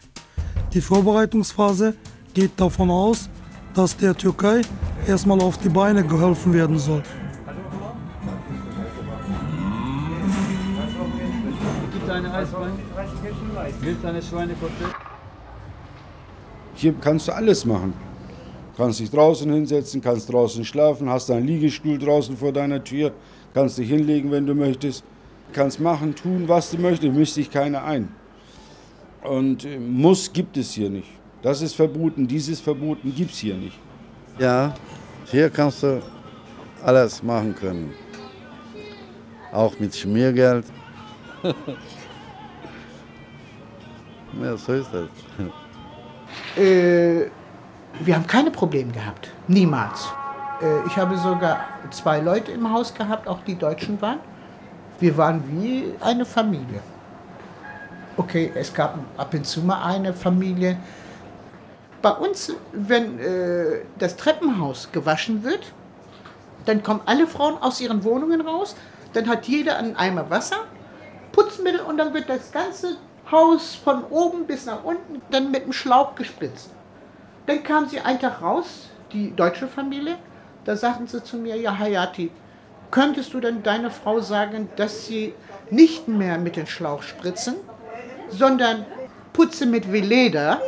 Die 0.74 0.80
Vorbereitungsphase 0.80 1.94
geht 2.34 2.54
davon 2.56 2.90
aus, 2.90 3.30
dass 3.74 3.98
der 3.98 4.16
Türkei 4.16 4.62
erstmal 5.06 5.42
auf 5.42 5.58
die 5.58 5.68
Beine 5.68 6.06
geholfen 6.06 6.54
werden 6.54 6.80
soll. 6.80 7.04
Gibt 11.92 12.10
eine 12.10 12.34
Eisbein? 12.34 12.72
Willst 13.82 14.06
eine 14.06 14.22
Schweinekotelett? 14.22 14.96
Hier 16.76 16.94
kannst 17.02 17.28
du 17.28 17.34
alles 17.34 17.66
machen. 17.66 17.94
Kannst 18.78 19.02
dich 19.02 19.12
draußen 19.12 19.52
hinsetzen, 19.52 20.00
kannst 20.00 20.32
draußen 20.32 20.64
schlafen, 20.64 21.10
hast 21.10 21.30
einen 21.30 21.46
Liegestuhl 21.46 21.98
draußen 21.98 22.38
vor 22.38 22.54
deiner 22.54 22.82
Tür, 22.82 23.12
kannst 23.54 23.78
dich 23.78 23.90
hinlegen, 23.90 24.32
wenn 24.32 24.46
du 24.46 24.56
möchtest. 24.56 25.04
Kannst 25.54 25.80
machen, 25.80 26.16
tun, 26.16 26.48
was 26.48 26.72
du 26.72 26.78
möchtest, 26.78 27.14
mischt 27.14 27.34
sich 27.34 27.50
keiner 27.50 27.84
ein. 27.84 28.10
Und 29.22 29.66
äh, 29.66 29.80
muss 29.80 30.32
gibt 30.32 30.58
es 30.58 30.74
hier 30.74 30.90
nicht. 30.90 31.10
Das 31.42 31.62
ist 31.62 31.76
verboten, 31.76 32.28
dieses 32.28 32.60
verboten 32.60 33.14
gibt 33.14 33.32
es 33.32 33.38
hier 33.38 33.56
nicht. 33.56 33.80
Ja, 34.40 34.74
hier 35.26 35.50
kannst 35.50 35.84
du 35.84 36.02
alles 36.84 37.24
machen 37.24 37.56
können. 37.56 37.94
Auch 39.52 39.80
mit 39.80 39.96
Schmiergeld. 39.96 40.66
ja, 44.42 44.58
so 44.58 44.74
ist 44.74 44.90
das. 44.92 45.08
Äh, 46.58 47.30
wir 48.00 48.16
haben 48.16 48.28
keine 48.28 48.52
Probleme 48.52 48.92
gehabt. 48.92 49.32
Niemals. 49.48 50.12
Äh, 50.62 50.86
ich 50.88 50.98
habe 50.98 51.18
sogar 51.18 51.66
zwei 51.92 52.20
Leute 52.20 52.52
im 52.52 52.72
Haus 52.72 52.94
gehabt, 52.94 53.28
auch 53.28 53.42
die 53.44 53.56
Deutschen 53.56 54.02
waren. 54.02 54.20
Wir 55.00 55.18
waren 55.18 55.44
wie 55.50 55.94
eine 56.00 56.26
Familie. 56.26 56.82
Okay, 58.18 58.52
es 58.56 58.74
gab 58.74 58.98
ab 59.18 59.34
und 59.34 59.46
zu 59.46 59.62
mal 59.62 59.84
eine 59.84 60.14
Familie. 60.14 60.78
Bei 62.02 62.12
uns, 62.12 62.54
wenn 62.72 63.20
äh, 63.20 63.82
das 64.00 64.16
Treppenhaus 64.16 64.90
gewaschen 64.92 65.44
wird, 65.44 65.74
dann 66.66 66.82
kommen 66.82 67.02
alle 67.06 67.28
Frauen 67.28 67.58
aus 67.62 67.82
ihren 67.82 68.04
Wohnungen 68.04 68.42
raus, 68.42 68.76
dann 69.14 69.28
hat 69.28 69.48
jeder 69.48 69.78
einen 69.78 69.96
Eimer 69.96 70.30
Wasser, 70.30 70.66
Putzmittel 71.32 71.82
und 71.82 71.98
dann 71.98 72.14
wird 72.14 72.30
das 72.30 72.52
ganze 72.52 72.98
Haus 73.30 73.76
von 73.76 74.04
oben 74.06 74.46
bis 74.46 74.66
nach 74.66 74.84
unten 74.84 75.22
dann 75.32 75.52
mit 75.52 75.66
dem 75.66 75.74
Schlauch 75.74 76.16
gespritzt. 76.16 76.70
Dann 77.48 77.64
kam 77.64 77.88
sie 77.88 78.00
einen 78.00 78.20
Tag 78.20 78.42
raus, 78.42 78.90
die 79.12 79.36
deutsche 79.36 79.68
Familie, 79.68 80.18
da 80.64 80.76
sagten 80.76 81.08
sie 81.08 81.24
zu 81.24 81.38
mir, 81.38 81.58
ja 81.58 81.78
Hayati, 81.78 82.32
könntest 82.96 83.34
du 83.34 83.42
denn 83.42 83.62
deiner 83.62 83.92
Frau 83.92 84.22
sagen, 84.22 84.70
dass 84.78 85.06
sie 85.06 85.34
nicht 85.70 86.08
mehr 86.08 86.38
mit 86.38 86.56
dem 86.56 86.66
Schlauch 86.66 87.04
spritzen, 87.04 87.56
sondern 88.30 88.86
putze 89.34 89.66
mit 89.66 89.92
Veleda 89.92 90.62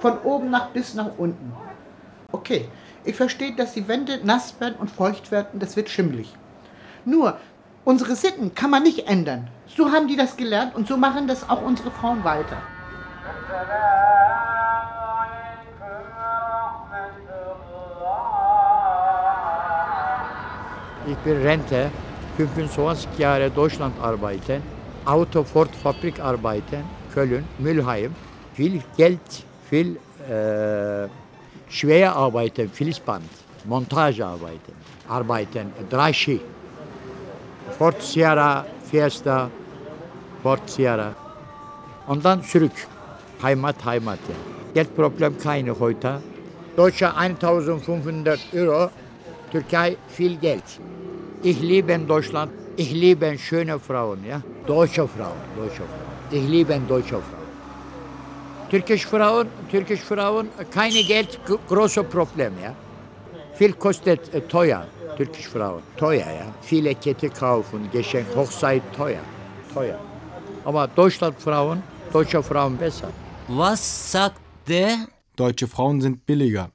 von 0.00 0.18
oben 0.24 0.50
nach 0.50 0.70
bis 0.70 0.94
nach 0.94 1.10
unten. 1.18 1.52
Okay, 2.32 2.68
ich 3.04 3.14
verstehe, 3.14 3.54
dass 3.54 3.74
die 3.74 3.86
Wände 3.86 4.18
nass 4.24 4.58
werden 4.58 4.74
und 4.80 4.90
feucht 4.90 5.30
werden, 5.30 5.60
das 5.60 5.76
wird 5.76 5.88
schimmelig. 5.88 6.34
Nur, 7.04 7.38
unsere 7.84 8.16
Sitten 8.16 8.56
kann 8.56 8.70
man 8.70 8.82
nicht 8.82 9.06
ändern. 9.06 9.46
So 9.68 9.92
haben 9.92 10.08
die 10.08 10.16
das 10.16 10.36
gelernt 10.36 10.74
und 10.74 10.88
so 10.88 10.96
machen 10.96 11.28
das 11.28 11.48
auch 11.48 11.62
unsere 11.62 11.92
Frauen 11.92 12.24
weiter. 12.24 12.56
Ich 21.04 21.16
bin 21.18 21.42
Rente, 21.42 21.90
25 22.36 23.18
Jahre 23.18 23.50
Deutschland 23.50 23.94
arbeiten, 24.00 24.62
Autoford-Fabrik 25.04 26.20
arbeiten, 26.20 26.84
Köln, 27.12 27.44
Mülheim. 27.58 28.14
Viel 28.54 28.80
Geld, 28.96 29.20
viel 29.68 29.96
äh, 30.28 31.08
schwer 31.68 32.14
arbeiten, 32.14 32.70
Fließband, 32.70 33.24
Montagearbeiten, 33.64 34.74
arbeiten, 35.08 35.72
drei 35.90 36.12
Ski. 36.12 36.40
Ford 37.78 38.00
Sierra, 38.00 38.64
Fiesta, 38.88 39.50
Ford 40.42 40.70
Sierra. 40.70 41.14
Und 42.06 42.24
dann 42.24 42.44
zurück. 42.44 42.72
Heimat, 43.42 43.84
Heimat. 43.84 44.20
Ja. 44.28 44.34
Geldproblem 44.74 45.36
keine 45.36 45.76
heute. 45.78 46.22
Deutsche 46.76 47.14
1500 47.14 48.38
Euro, 48.54 48.90
Türkei 49.50 49.96
viel 50.08 50.36
Geld. 50.36 50.62
Ich 51.44 51.60
liebe 51.60 51.98
Deutschland, 51.98 52.52
ich 52.76 52.92
liebe 52.92 53.36
schöne 53.36 53.76
Frauen, 53.76 54.24
ja. 54.24 54.40
Deutsche 54.64 55.08
Frauen, 55.08 55.40
deutsche 55.56 55.82
Frauen. 55.82 56.12
Ich 56.30 56.48
liebe 56.48 56.78
deutsche 56.88 57.16
Frauen. 57.16 57.42
Türkische 58.70 59.08
Frauen, 59.08 59.48
türkische 59.68 60.04
Frauen, 60.04 60.48
keine 60.70 61.02
Geld, 61.02 61.40
große 61.68 62.04
Problem, 62.04 62.52
ja. 62.62 62.72
Viel 63.54 63.72
kostet 63.72 64.32
äh, 64.32 64.40
teuer, 64.42 64.86
türkische 65.16 65.50
Frauen, 65.50 65.82
teuer, 65.96 66.30
ja. 66.40 66.46
Viele 66.60 66.94
Kette 66.94 67.28
kaufen, 67.28 67.90
Geschenk, 67.90 68.28
Hochzeit, 68.36 68.82
teuer, 68.96 69.24
teuer. 69.74 69.98
Aber 70.64 70.86
Deutschland 70.86 71.34
Frauen, 71.40 71.82
deutsche 72.12 72.40
Frauen 72.40 72.76
besser. 72.76 73.08
Was 73.48 74.12
sagt 74.12 74.40
der? 74.68 75.08
Deutsche 75.34 75.66
Frauen 75.66 76.00
sind 76.00 76.24
billiger. 76.24 76.70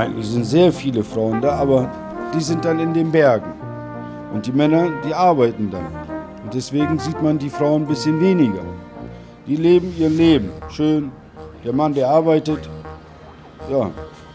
Eigentlich 0.00 0.28
sind 0.28 0.44
sehr 0.44 0.72
viele 0.72 1.04
Frauen 1.04 1.42
da, 1.42 1.56
aber 1.56 1.86
die 2.34 2.40
sind 2.40 2.64
dann 2.64 2.80
in 2.80 2.94
den 2.94 3.12
Bergen. 3.12 3.52
Und 4.32 4.46
die 4.46 4.52
Männer, 4.52 4.88
die 5.06 5.12
arbeiten 5.12 5.70
dann. 5.70 5.84
Und 6.42 6.54
deswegen 6.54 6.98
sieht 6.98 7.20
man 7.20 7.38
die 7.38 7.50
Frauen 7.50 7.82
ein 7.82 7.86
bisschen 7.86 8.18
weniger. 8.18 8.62
Die 9.46 9.56
leben 9.56 9.94
ihr 9.98 10.08
Leben. 10.08 10.52
Schön. 10.70 11.12
Der 11.62 11.74
Mann, 11.74 11.92
der 11.92 12.08
arbeitet. 12.08 12.66
Ja, 13.70 13.90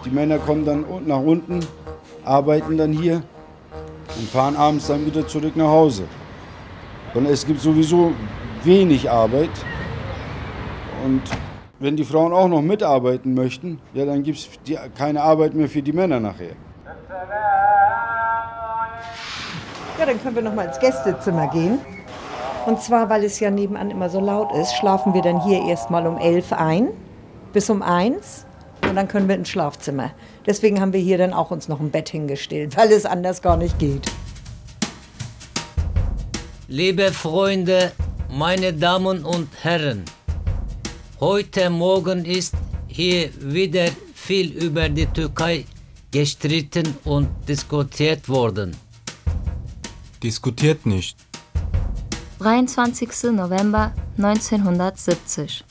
die 0.06 0.12
Männer 0.12 0.38
kommen 0.38 0.66
dann 0.66 0.86
nach 1.08 1.22
unten, 1.22 1.62
arbeiten 2.24 2.78
dann 2.78 2.92
hier 2.92 3.24
und 4.20 4.30
fahren 4.30 4.56
abends 4.56 4.86
dann 4.86 5.04
wieder 5.04 5.26
zurück 5.26 5.56
nach 5.56 5.66
Hause. 5.80 6.04
Und 7.16 7.26
es 7.26 7.44
gibt 7.44 7.60
sowieso 7.60 8.12
wenig 8.64 9.10
Arbeit. 9.10 9.50
Und 11.04 11.24
wenn 11.80 11.96
die 11.96 12.06
Frauen 12.06 12.34
auch 12.34 12.48
noch 12.48 12.62
mitarbeiten 12.62 13.34
möchten, 13.34 13.80
ja, 13.94 14.06
dann 14.06 14.24
gibt 14.24 14.38
es 14.38 14.50
keine 14.98 15.22
Arbeit 15.22 15.54
mehr 15.54 15.68
für 15.68 15.82
die 15.82 15.94
Männer 15.94 16.20
nachher. 16.20 16.56
Ja, 19.98 20.06
dann 20.06 20.22
können 20.22 20.36
wir 20.36 20.44
noch 20.44 20.54
mal 20.54 20.66
ins 20.66 20.80
Gästezimmer 20.80 21.48
gehen. 21.48 21.80
Und 22.66 22.82
zwar, 22.82 23.10
weil 23.10 23.24
es 23.24 23.40
ja 23.40 23.52
nebenan 23.52 23.92
immer 23.92 24.10
so 24.10 24.20
laut 24.20 24.52
ist, 24.54 24.76
schlafen 24.76 25.14
wir 25.14 25.22
dann 25.22 25.42
hier 25.44 25.64
erstmal 25.66 26.08
um 26.08 26.18
elf 26.18 26.52
ein, 26.52 26.90
bis 27.54 27.70
um 27.70 27.82
eins. 27.82 28.46
Und 28.82 28.96
dann 28.96 29.08
können 29.08 29.28
wir 29.28 29.36
ins 29.36 29.50
Schlafzimmer. 29.50 30.12
Deswegen 30.46 30.82
haben 30.82 30.94
wir 30.94 31.00
hier 31.00 31.18
dann 31.18 31.34
auch 31.34 31.52
uns 31.52 31.68
noch 31.68 31.80
ein 31.80 31.92
Bett 31.92 32.10
hingestellt, 32.10 32.76
weil 32.78 32.92
es 32.92 33.06
anders 33.06 33.42
gar 33.42 33.58
nicht 33.58 33.78
geht. 33.80 34.12
Liebe 36.68 37.12
Freunde, 37.12 37.92
meine 38.30 38.74
Damen 38.74 39.24
und 39.24 39.48
Herren, 39.62 40.06
heute 41.20 41.70
Morgen 41.70 42.26
ist 42.26 42.54
hier 42.88 43.30
wieder 43.40 43.88
viel 44.14 44.52
über 44.52 44.90
die 44.90 45.06
Türkei 45.06 45.66
gestritten 46.12 46.96
und 47.04 47.30
diskutiert 47.48 48.28
worden. 48.28 48.76
Diskutiert 50.22 50.86
nicht. 50.86 51.18
23. 52.40 53.32
November 53.32 53.94
1970. 54.18 55.64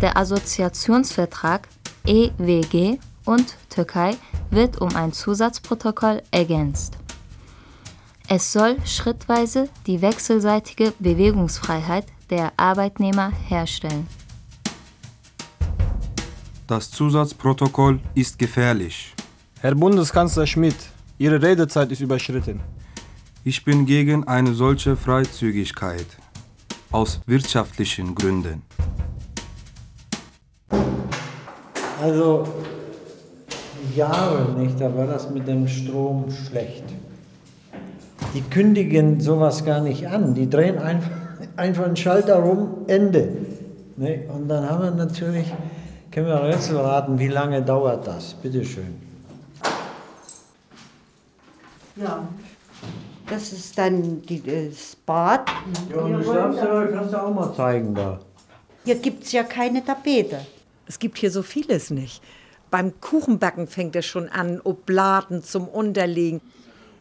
Der 0.00 0.16
Assoziationsvertrag 0.16 1.68
EWG 2.06 2.98
und 3.24 3.56
Türkei 3.68 4.16
wird 4.50 4.80
um 4.80 4.94
ein 4.96 5.12
Zusatzprotokoll 5.12 6.22
ergänzt. 6.30 6.96
Es 8.28 8.52
soll 8.52 8.76
schrittweise 8.84 9.68
die 9.86 10.02
wechselseitige 10.02 10.92
Bewegungsfreiheit 10.98 12.06
der 12.30 12.52
Arbeitnehmer 12.56 13.32
herstellen. 13.48 14.06
Das 16.70 16.88
Zusatzprotokoll 16.88 17.98
ist 18.14 18.38
gefährlich. 18.38 19.12
Herr 19.60 19.74
Bundeskanzler 19.74 20.46
Schmidt, 20.46 20.76
Ihre 21.18 21.42
Redezeit 21.42 21.90
ist 21.90 22.00
überschritten. 22.00 22.60
Ich 23.42 23.64
bin 23.64 23.86
gegen 23.86 24.28
eine 24.28 24.54
solche 24.54 24.94
Freizügigkeit. 24.94 26.06
Aus 26.92 27.22
wirtschaftlichen 27.26 28.14
Gründen. 28.14 28.62
Also 32.00 32.46
Jahre 33.96 34.52
nicht, 34.56 34.80
da 34.80 34.96
war 34.96 35.08
das 35.08 35.28
mit 35.28 35.48
dem 35.48 35.66
Strom 35.66 36.26
schlecht. 36.30 36.84
Die 38.32 38.42
kündigen 38.42 39.20
sowas 39.20 39.64
gar 39.64 39.80
nicht 39.80 40.06
an. 40.06 40.36
Die 40.36 40.48
drehen 40.48 40.78
einfach, 40.78 41.10
einfach 41.56 41.84
einen 41.86 41.96
Schalter 41.96 42.36
rum, 42.36 42.84
Ende. 42.86 43.28
Ne? 43.96 44.20
Und 44.32 44.46
dann 44.46 44.70
haben 44.70 44.84
wir 44.84 44.90
natürlich, 44.92 45.52
können 46.10 46.26
wir 46.26 46.42
Rätsel 46.42 46.76
raten, 46.76 47.18
wie 47.18 47.28
lange 47.28 47.62
dauert 47.62 48.06
das? 48.06 48.34
Bitte 48.34 48.64
schön. 48.64 49.00
Ja. 51.96 52.26
Das 53.28 53.52
ist 53.52 53.78
dann 53.78 54.22
die, 54.22 54.42
das 54.42 54.96
Bad. 54.96 55.48
Ja, 55.88 55.98
und 55.98 56.12
das 56.14 56.24
Schlafzimmer 56.24 56.86
kannst 56.86 57.14
du 57.14 57.22
auch 57.22 57.32
mal 57.32 57.54
zeigen 57.54 57.94
da. 57.94 58.18
Hier 58.84 58.96
gibt 58.96 59.24
es 59.24 59.32
ja 59.32 59.44
keine 59.44 59.84
Tapete. 59.84 60.40
Es 60.86 60.98
gibt 60.98 61.18
hier 61.18 61.30
so 61.30 61.42
vieles 61.42 61.90
nicht. 61.90 62.22
Beim 62.70 63.00
Kuchenbacken 63.00 63.68
fängt 63.68 63.94
es 63.94 64.06
schon 64.06 64.28
an, 64.28 64.60
Obladen 64.62 65.44
zum 65.44 65.68
Unterlegen. 65.68 66.40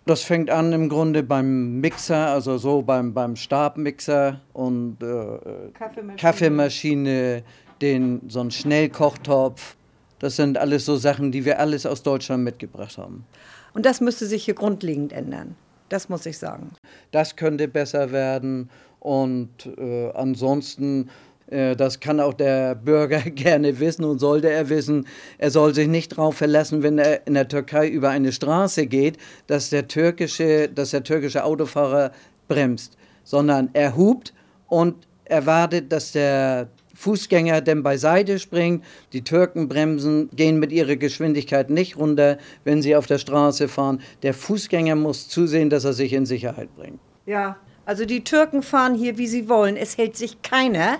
Das 0.06 0.22
fängt 0.22 0.50
an 0.50 0.74
im 0.74 0.90
Grunde 0.90 1.24
beim 1.24 1.80
Mixer, 1.82 2.28
also 2.30 2.58
so 2.58 2.82
beim, 2.82 3.14
beim 3.14 3.36
Stabmixer 3.36 4.42
und 4.54 4.98
äh, 5.02 5.72
Kaffeemaschine. 5.74 6.16
Kaffeemaschine, 6.18 7.44
den, 7.82 8.22
so 8.28 8.42
ein 8.42 8.52
Schnellkochtopf. 8.52 9.76
Das 10.20 10.36
sind 10.36 10.58
alles 10.58 10.86
so 10.86 10.96
Sachen, 10.98 11.32
die 11.32 11.46
wir 11.46 11.60
alles 11.60 11.86
aus 11.86 12.04
Deutschland 12.04 12.44
mitgebracht 12.44 12.98
haben. 12.98 13.26
Und 13.74 13.86
das 13.86 14.02
müsste 14.02 14.26
sich 14.26 14.46
hier 14.46 14.56
grundlegend 14.56 15.14
ändern. 15.14 15.56
Das 15.90 16.10
muss 16.10 16.26
ich 16.26 16.38
sagen. 16.38 16.72
Das 17.12 17.36
könnte 17.36 17.68
besser 17.68 18.12
werden 18.12 18.70
und 19.00 19.50
äh, 19.78 20.12
ansonsten, 20.12 21.10
äh, 21.48 21.76
das 21.76 22.00
kann 22.00 22.20
auch 22.20 22.34
der 22.34 22.76
Bürger 22.76 23.20
gerne 23.32 23.80
wissen 23.80 24.04
und 24.04 24.20
sollte 24.20 24.50
er 24.50 24.70
wissen, 24.70 25.08
er 25.38 25.52
soll 25.52 25.74
sich 25.74 25.88
nicht 25.88 26.12
darauf 26.12 26.36
verlassen, 26.38 26.84
wenn 26.84 27.00
er 27.00 27.26
in 27.26 27.34
der 27.34 27.48
Türkei 27.48 27.88
über 27.88 28.10
eine 28.10 28.32
Straße 28.32 28.86
geht, 28.88 29.18
dass 29.48 29.70
der 29.70 29.88
türkische, 29.88 30.70
dass 30.70 30.92
der 30.92 31.04
türkische 31.04 31.44
Autofahrer 31.44 32.12
bremst, 32.48 32.98
sondern 33.24 33.70
er 33.74 33.96
hupt 33.96 34.34
und 34.68 35.08
erwartet, 35.26 35.92
dass 35.92 36.12
der 36.12 36.68
Fußgänger 37.00 37.62
dann 37.62 37.82
beiseite 37.82 38.40
springt. 38.40 38.84
Die 39.14 39.24
Türken 39.24 39.70
bremsen, 39.70 40.30
gehen 40.34 40.60
mit 40.60 40.74
ihrer 40.74 40.98
Geschwindigkeit 40.98 41.70
nicht 41.70 41.98
runter, 41.98 42.38
wenn 42.66 42.82
sie 42.82 42.98
auf 42.98 43.06
der 43.06 43.20
Straße 43.20 43.70
fahren. 43.70 44.02
Der 44.22 44.34
Fußgänger 44.34 44.96
muss 44.96 45.30
zusehen, 45.30 45.70
dass 45.70 45.86
er 45.86 45.94
sich 45.94 46.12
in 46.12 46.26
Sicherheit 46.26 46.76
bringt. 46.76 47.00
Ja, 47.26 47.56
also 47.86 48.04
die 48.04 48.26
Türken 48.26 48.64
fahren 48.64 48.96
hier, 48.96 49.18
wie 49.18 49.28
sie 49.28 49.48
wollen. 49.48 49.78
Es 49.78 49.98
hält 49.98 50.18
sich 50.18 50.42
keiner 50.42 50.98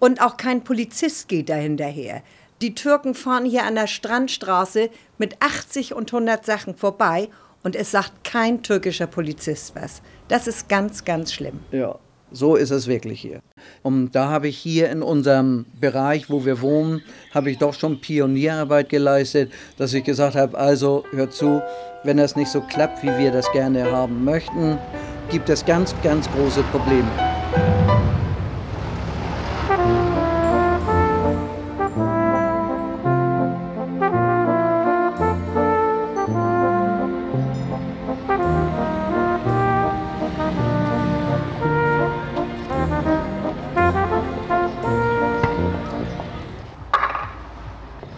und 0.00 0.20
auch 0.20 0.36
kein 0.36 0.64
Polizist 0.64 1.28
geht 1.28 1.48
da 1.48 1.54
hinterher. 1.54 2.22
Die 2.60 2.74
Türken 2.74 3.14
fahren 3.14 3.44
hier 3.44 3.64
an 3.64 3.76
der 3.76 3.86
Strandstraße 3.86 4.90
mit 5.18 5.36
80 5.40 5.94
und 5.94 6.12
100 6.12 6.44
Sachen 6.44 6.74
vorbei 6.74 7.28
und 7.62 7.76
es 7.76 7.92
sagt 7.92 8.24
kein 8.24 8.64
türkischer 8.64 9.06
Polizist 9.06 9.76
was. 9.76 10.02
Das 10.26 10.48
ist 10.48 10.68
ganz, 10.68 11.04
ganz 11.04 11.32
schlimm. 11.32 11.60
Ja, 11.70 11.98
so 12.32 12.56
ist 12.56 12.70
es 12.70 12.86
wirklich 12.86 13.20
hier. 13.20 13.40
Und 13.82 14.12
da 14.12 14.28
habe 14.28 14.48
ich 14.48 14.58
hier 14.58 14.90
in 14.90 15.02
unserem 15.02 15.66
Bereich, 15.80 16.30
wo 16.30 16.44
wir 16.44 16.60
wohnen, 16.60 17.02
habe 17.32 17.50
ich 17.50 17.58
doch 17.58 17.74
schon 17.74 18.00
Pionierarbeit 18.00 18.88
geleistet, 18.88 19.52
dass 19.76 19.94
ich 19.94 20.04
gesagt 20.04 20.36
habe, 20.36 20.56
also 20.58 21.04
hört 21.12 21.32
zu, 21.32 21.62
wenn 22.02 22.16
das 22.16 22.36
nicht 22.36 22.50
so 22.50 22.60
klappt, 22.60 23.02
wie 23.02 23.16
wir 23.18 23.30
das 23.30 23.50
gerne 23.52 23.90
haben 23.90 24.24
möchten, 24.24 24.78
gibt 25.30 25.48
es 25.48 25.64
ganz, 25.64 25.94
ganz 26.02 26.30
große 26.32 26.62
Probleme. 26.64 27.33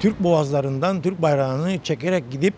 Türk 0.01 0.23
boğazlarından 0.23 1.03
Türk 1.03 1.23
bayrağını 1.23 1.79
çekerek 1.83 2.31
gidip 2.31 2.55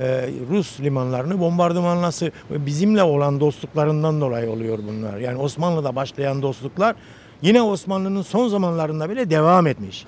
e, 0.00 0.30
Rus 0.50 0.80
limanlarını 0.80 1.40
bombardımanlası 1.40 2.32
bizimle 2.50 3.02
olan 3.02 3.40
dostluklarından 3.40 4.20
dolayı 4.20 4.50
oluyor 4.50 4.78
bunlar. 4.88 5.18
Yani 5.18 5.38
Osmanlı'da 5.38 5.96
başlayan 5.96 6.42
dostluklar 6.42 6.96
yine 7.42 7.62
Osmanlı'nın 7.62 8.22
son 8.22 8.48
zamanlarında 8.48 9.10
bile 9.10 9.30
devam 9.30 9.66
etmiş. 9.66 10.06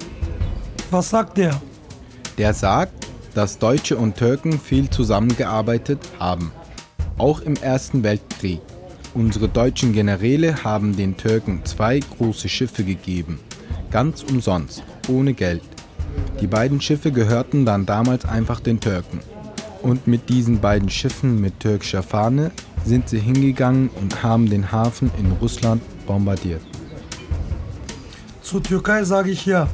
Was 0.90 1.07
sagt 1.07 1.37
der? 1.37 1.53
Der 2.38 2.53
sagt, 2.53 2.92
dass 3.37 3.61
Deutsche 3.61 3.97
und 3.97 4.14
Türken 4.14 4.53
viel 4.71 4.90
zusammengearbeitet 4.90 5.99
haben. 6.18 6.51
Auch 7.18 7.42
im 7.47 7.55
Ersten 7.62 8.03
Weltkrieg. 8.03 8.61
Unsere 9.14 9.55
deutschen 9.55 9.92
Generäle 9.92 10.55
haben 10.64 10.97
den 10.97 11.14
Türken 11.14 11.61
zwei 11.64 12.01
große 12.18 12.49
Schiffe 12.49 12.83
gegeben. 12.83 13.38
Ganz 13.90 14.25
umsonst, 14.25 14.83
ohne 15.09 15.33
Geld. 15.33 15.71
Die 16.40 16.46
beiden 16.46 16.81
Schiffe 16.81 17.12
gehörten 17.12 17.64
dann 17.64 17.87
damals 17.87 18.25
einfach 18.25 18.61
den 18.61 18.81
Türken. 18.81 19.20
Und 19.83 20.07
mit 20.07 20.29
diesen 20.29 20.61
beiden 20.61 20.88
Schiffen 20.88 21.40
mit 21.40 21.61
türkischer 21.61 22.03
Fahne 22.03 22.53
sind 22.85 23.09
sie 23.09 23.18
hingegangen 23.18 23.88
und 24.01 24.22
haben 24.22 24.48
den 24.48 24.72
Hafen 24.72 25.11
in 25.18 25.33
Russland 25.40 25.83
bombardiert. 26.07 26.62
Zur 28.42 28.62
Türkei 28.62 29.05
sage 29.05 29.31
ich 29.31 29.46
ja. 29.46 29.68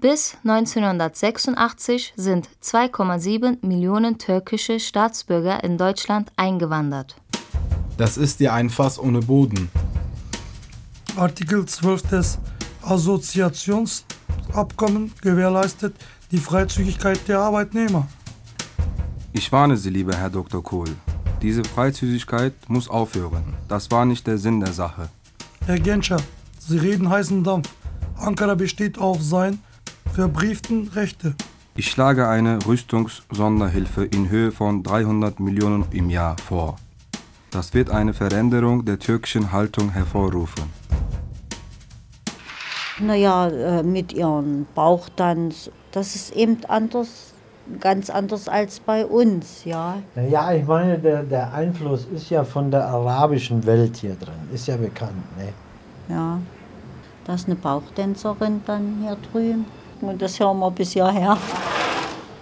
Bis 0.00 0.38
1986 0.44 2.14
sind 2.16 2.48
2,7 2.62 3.66
Millionen 3.66 4.16
türkische 4.16 4.80
Staatsbürger 4.80 5.62
in 5.62 5.76
Deutschland 5.76 6.32
eingewandert. 6.36 7.16
Das 7.98 8.16
ist 8.16 8.40
ja 8.40 8.54
ein 8.54 8.70
Fass 8.70 8.98
ohne 8.98 9.20
Boden. 9.20 9.68
Artikel 11.16 11.66
12 11.66 12.02
des 12.08 12.38
Assoziationsabkommens 12.82 15.20
gewährleistet 15.20 15.94
die 16.30 16.38
Freizügigkeit 16.38 17.20
der 17.28 17.40
Arbeitnehmer. 17.40 18.08
Ich 19.32 19.52
warne 19.52 19.76
Sie, 19.76 19.90
lieber 19.90 20.16
Herr 20.16 20.30
Dr. 20.30 20.62
Kohl. 20.62 20.88
Diese 21.42 21.64
Freizügigkeit 21.64 22.54
muss 22.68 22.88
aufhören. 22.88 23.54
Das 23.68 23.90
war 23.90 24.04
nicht 24.04 24.26
der 24.26 24.38
Sinn 24.38 24.60
der 24.60 24.72
Sache. 24.72 25.08
Herr 25.66 25.78
Genscher, 25.78 26.20
Sie 26.58 26.78
reden 26.78 27.08
heißen 27.08 27.44
Dampf. 27.44 27.68
Ankara 28.16 28.54
besteht 28.54 28.98
auf 28.98 29.22
sein 29.22 29.58
verbrieften 30.12 30.88
Rechte. 30.88 31.34
Ich 31.76 31.90
schlage 31.90 32.28
eine 32.28 32.58
Rüstungssonderhilfe 32.66 34.04
in 34.04 34.28
Höhe 34.28 34.52
von 34.52 34.82
300 34.82 35.40
Millionen 35.40 35.84
im 35.92 36.10
Jahr 36.10 36.36
vor. 36.36 36.76
Das 37.50 37.74
wird 37.74 37.90
eine 37.90 38.12
Veränderung 38.12 38.84
der 38.84 38.98
türkischen 38.98 39.52
Haltung 39.52 39.90
hervorrufen. 39.90 40.64
Naja, 43.00 43.48
äh, 43.48 43.82
mit 43.82 44.12
ihrem 44.12 44.66
Bauchtanz, 44.74 45.70
das 45.92 46.14
ist 46.14 46.36
eben 46.36 46.58
anders 46.68 47.32
ganz 47.78 48.10
anders 48.10 48.48
als 48.48 48.80
bei 48.80 49.06
uns, 49.06 49.64
ja. 49.64 49.98
Ja, 50.28 50.52
ich 50.52 50.66
meine, 50.66 50.98
der, 50.98 51.22
der 51.22 51.52
Einfluss 51.52 52.06
ist 52.14 52.30
ja 52.30 52.42
von 52.42 52.70
der 52.70 52.86
arabischen 52.86 53.64
Welt 53.64 53.96
hier 53.98 54.16
drin, 54.16 54.34
ist 54.52 54.66
ja 54.66 54.76
bekannt. 54.76 55.22
Ne? 55.36 55.52
Ja, 56.08 56.40
da 57.24 57.34
ist 57.34 57.46
eine 57.46 57.56
Bauchtänzerin 57.56 58.62
dann 58.66 58.98
hier 59.02 59.16
drüben. 59.30 59.66
Und 60.00 60.20
das 60.22 60.40
hören 60.40 60.58
wir 60.58 60.70
bis 60.70 60.92
hierher. 60.92 61.36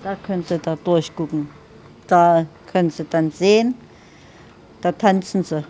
Da 0.04 0.14
können 0.14 0.44
Sie 0.44 0.58
da 0.58 0.76
durchgucken. 0.76 1.48
Da 2.06 2.46
können 2.70 2.88
Sie 2.88 3.04
dann 3.04 3.30
sehen, 3.30 3.74
da 4.80 4.92
tanzen 4.92 5.42
sie. 5.42 5.64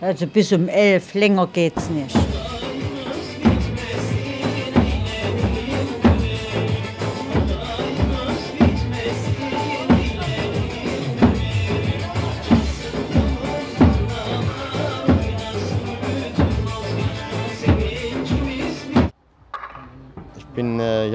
Also 0.00 0.26
bis 0.26 0.52
um 0.52 0.68
elf, 0.68 1.14
länger 1.14 1.46
geht's 1.46 1.88
nicht. 1.88 2.16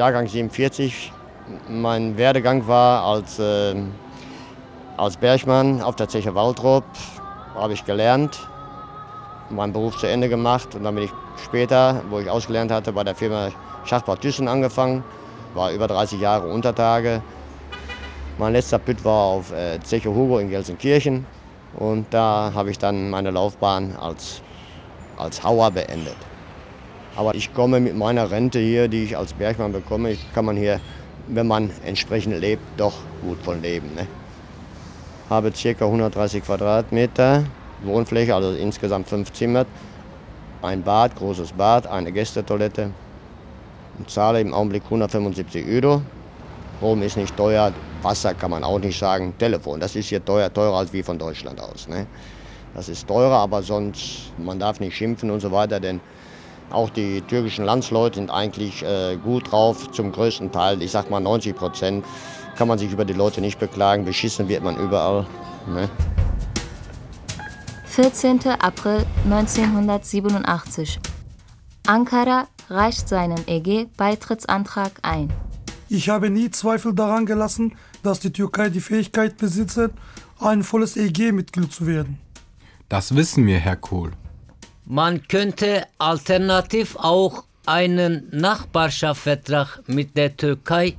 Jahrgang 0.04 0.28
47. 0.28 1.14
Mein 1.70 2.18
Werdegang 2.18 2.68
war 2.68 3.06
als, 3.06 3.40
äh, 3.40 3.74
als 4.98 5.16
Bergmann 5.16 5.82
auf 5.82 5.96
der 5.96 6.10
Zeche 6.10 6.36
Waldrop. 6.36 6.84
Habe 7.56 7.72
ich 7.72 7.86
gelernt, 7.86 8.38
meinen 9.50 9.72
Beruf 9.72 9.98
zu 9.98 10.06
Ende 10.08 10.28
gemacht 10.28 10.76
und 10.76 10.84
dann 10.84 10.96
bin 10.96 11.06
ich 11.06 11.12
später, 11.42 12.02
wo 12.10 12.20
ich 12.20 12.30
ausgelernt 12.30 12.70
hatte, 12.70 12.92
bei 12.92 13.06
der 13.06 13.16
Firma 13.16 13.48
Schachtbau 13.86 14.18
Thyssen 14.18 14.50
angefangen. 14.50 15.06
War 15.54 15.72
über 15.72 15.88
30 15.88 16.20
Jahre 16.20 16.48
Untertage. 16.50 17.22
Mein 18.38 18.52
letzter 18.52 18.80
Püt 18.80 19.06
war 19.06 19.24
auf 19.24 19.54
äh, 19.54 19.80
Zeche 19.84 20.10
Hugo 20.10 20.38
in 20.40 20.50
Gelsenkirchen 20.50 21.26
und 21.80 22.08
da 22.14 22.52
habe 22.54 22.72
ich 22.72 22.78
dann 22.78 23.10
meine 23.10 23.32
Laufbahn 23.32 23.96
als, 23.96 24.42
als 25.16 25.42
Hauer 25.46 25.72
beendet. 25.72 26.18
Aber 27.16 27.36
ich 27.36 27.54
komme 27.54 27.80
mit 27.80 27.96
meiner 27.96 28.32
Rente 28.32 28.60
hier, 28.60 28.88
die 28.88 29.04
ich 29.04 29.18
als 29.18 29.34
Bergmann 29.34 29.72
bekomme, 29.72 30.18
kann 30.34 30.46
man 30.46 30.58
hier, 30.58 30.80
wenn 31.28 31.48
man 31.48 31.70
entsprechend 31.86 32.40
lebt, 32.40 32.64
doch 32.78 32.94
gut 33.22 33.38
von 33.44 33.62
leben. 33.62 33.94
Ne? 33.96 34.08
Habe 35.30 35.52
ca. 35.52 35.86
130 35.86 36.44
Quadratmeter 36.44 37.44
Wohnfläche, 37.84 38.34
also 38.34 38.52
insgesamt 38.52 39.08
fünf 39.08 39.32
Zimmer, 39.34 39.66
ein 40.62 40.82
Bad, 40.82 41.16
großes 41.16 41.52
Bad, 41.52 41.86
eine 41.88 42.12
Gästetoilette 42.12 42.90
und 44.00 44.10
zahle 44.10 44.42
im 44.42 44.54
Augenblick 44.54 44.84
175 44.86 45.66
Euro. 45.68 46.02
Strom 46.78 47.02
ist 47.02 47.18
nicht 47.18 47.36
teuer, 47.38 47.72
Wasser 48.02 48.34
kann 48.34 48.52
man 48.52 48.64
auch 48.64 48.80
nicht 48.80 48.98
sagen, 48.98 49.34
Telefon, 49.38 49.80
das 49.80 49.96
ist 49.96 50.10
hier 50.10 50.24
teuer, 50.24 50.52
teurer 50.54 50.78
als 50.78 50.92
wie 50.94 51.04
von 51.04 51.18
Deutschland 51.18 51.60
aus. 51.62 51.88
Ne? 51.88 52.08
Das 52.74 52.90
ist 52.90 53.08
teurer, 53.08 53.38
aber 53.38 53.62
sonst, 53.62 54.32
man 54.38 54.60
darf 54.60 54.80
nicht 54.80 54.96
schimpfen 54.96 55.30
und 55.30 55.42
so 55.42 55.52
weiter, 55.52 55.80
denn 55.80 56.02
auch 56.74 56.90
die 56.90 57.22
türkischen 57.22 57.66
Landsleute 57.66 58.16
sind 58.16 58.30
eigentlich 58.32 58.84
äh, 58.84 59.18
gut 59.18 59.52
drauf, 59.52 59.92
zum 59.92 60.12
größten 60.12 60.52
Teil, 60.52 60.82
ich 60.82 60.92
sag 60.92 61.10
mal 61.10 61.20
90 61.20 61.56
Prozent, 61.56 62.06
kann 62.56 62.68
man 62.68 62.78
sich 62.78 62.92
über 62.92 63.06
die 63.06 63.14
Leute 63.14 63.42
nicht 63.42 63.60
beklagen, 63.60 64.06
beschissen 64.06 64.48
wird 64.48 64.64
man 64.64 64.78
überall. 64.78 65.26
Ne? 65.68 65.90
14. 67.86 68.40
April 68.60 69.06
1987. 69.26 71.00
Ankara 71.86 72.48
reicht 72.70 73.08
seinen 73.08 73.48
EG-Beitrittsantrag 73.48 74.94
ein. 75.04 75.32
Ich 75.90 76.10
habe 76.10 76.30
nie 76.30 76.50
Zweifel 76.50 76.96
daran 76.96 77.26
gelassen, 77.26 77.76
dass 78.02 78.20
die 78.20 78.32
Türkei 78.32 78.70
die 78.70 78.82
Fähigkeit 78.82 79.38
besitzt, 79.38 79.80
ein 80.40 80.64
volles 80.64 80.98
EG-Mitglied 80.98 81.72
zu 81.72 81.86
werden. 81.86 82.18
Das 82.90 83.16
wissen 83.16 83.46
wir, 83.46 83.60
Herr 83.60 83.76
Kohl. 83.76 84.12
Man 84.86 85.28
könnte 85.28 85.86
alternativ 85.98 86.98
auch 86.98 87.46
einen 87.66 88.28
Nachbarschaftsvertrag 88.32 89.82
mit 89.88 90.18
der 90.18 90.36
Türkei 90.36 90.98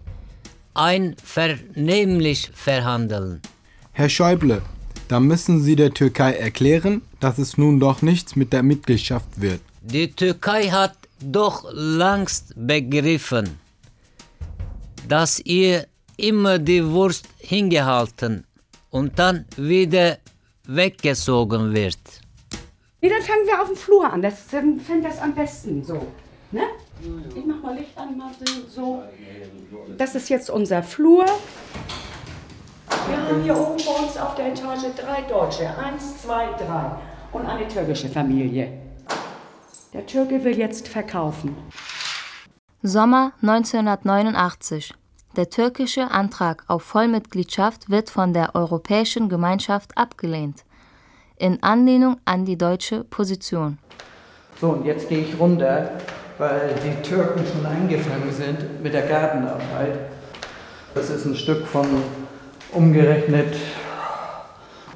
einvernehmlich 0.73 2.51
verhandeln. 2.55 3.43
Herr 3.93 4.09
Schäuble, 4.09 4.63
da 5.09 5.21
müssen 5.21 5.63
Sie 5.63 5.77
der 5.77 5.93
Türkei 5.93 6.33
erklären, 6.33 7.03
dass 7.21 7.39
es 7.39 7.59
nun 7.59 7.79
doch 7.79 8.01
nichts 8.01 8.37
mit 8.37 8.53
der 8.53 8.63
Mitgliedschaft 8.63 9.41
wird. 9.41 9.61
Die 9.83 10.11
Türkei 10.11 10.71
hat 10.71 10.97
doch 11.21 11.71
längst 11.73 12.55
begriffen, 12.57 13.59
dass 15.07 15.41
ihr 15.41 15.87
immer 16.17 16.59
die 16.59 16.85
Wurst 16.85 17.29
hingehalten 17.39 18.45
und 18.91 19.19
dann 19.19 19.45
wieder 19.57 20.19
weggesogen 20.67 21.75
wird. 21.75 22.24
Nee, 23.05 23.11
dann 23.11 23.21
fangen 23.21 23.47
wir 23.47 23.61
auf 23.61 23.67
dem 23.67 23.77
Flur 23.77 24.11
an. 24.11 24.23
Das, 24.23 24.49
dann 24.49 24.81
fängt 24.81 25.05
das 25.05 25.21
am 25.21 25.35
besten 25.35 25.85
so. 25.85 26.07
Ne? 26.53 26.63
Ich 27.37 27.45
mach 27.45 27.61
mal 27.61 27.77
Licht 27.77 27.99
an, 27.99 28.17
mal 28.17 28.31
so. 28.67 29.03
Das 29.99 30.15
ist 30.15 30.31
jetzt 30.31 30.49
unser 30.49 30.83
Flur. 30.83 31.27
Wir 32.87 33.17
haben 33.19 33.43
hier 33.43 33.59
oben 33.59 33.77
bei 33.77 34.03
uns 34.03 34.17
auf 34.17 34.37
der 34.37 34.53
Etage 34.53 34.87
drei 34.97 35.21
Deutsche. 35.21 35.69
Eins, 35.77 36.23
zwei, 36.23 36.47
drei. 36.55 36.93
Und 37.33 37.45
eine 37.45 37.69
türkische 37.69 38.09
Familie. 38.09 38.73
Der 39.93 40.07
Türke 40.07 40.43
will 40.43 40.57
jetzt 40.57 40.89
verkaufen. 40.89 41.55
Sommer 42.81 43.33
1989. 43.43 44.95
Der 45.37 45.51
türkische 45.51 46.11
Antrag 46.11 46.65
auf 46.69 46.83
Vollmitgliedschaft 46.85 47.91
wird 47.91 48.09
von 48.09 48.33
der 48.33 48.55
Europäischen 48.55 49.29
Gemeinschaft 49.29 49.99
abgelehnt. 49.99 50.65
In 51.45 51.63
Anlehnung 51.63 52.17
an 52.25 52.47
die 52.47 52.57
deutsche 52.57 53.05
Position. 53.05 53.77
So, 54.59 54.71
und 54.71 54.87
jetzt 54.87 55.11
gehe 55.11 55.19
ich 55.19 55.39
runter, 55.39 55.91
weil 56.39 56.75
die 56.83 57.07
Türken 57.07 57.43
schon 57.47 57.67
eingefangen 57.67 58.33
sind 58.33 58.83
mit 58.83 58.95
der 58.95 59.03
Gartenarbeit. 59.03 60.09
Das 60.95 61.11
ist 61.11 61.27
ein 61.27 61.35
Stück 61.35 61.67
von 61.67 61.87
umgerechnet 62.73 63.57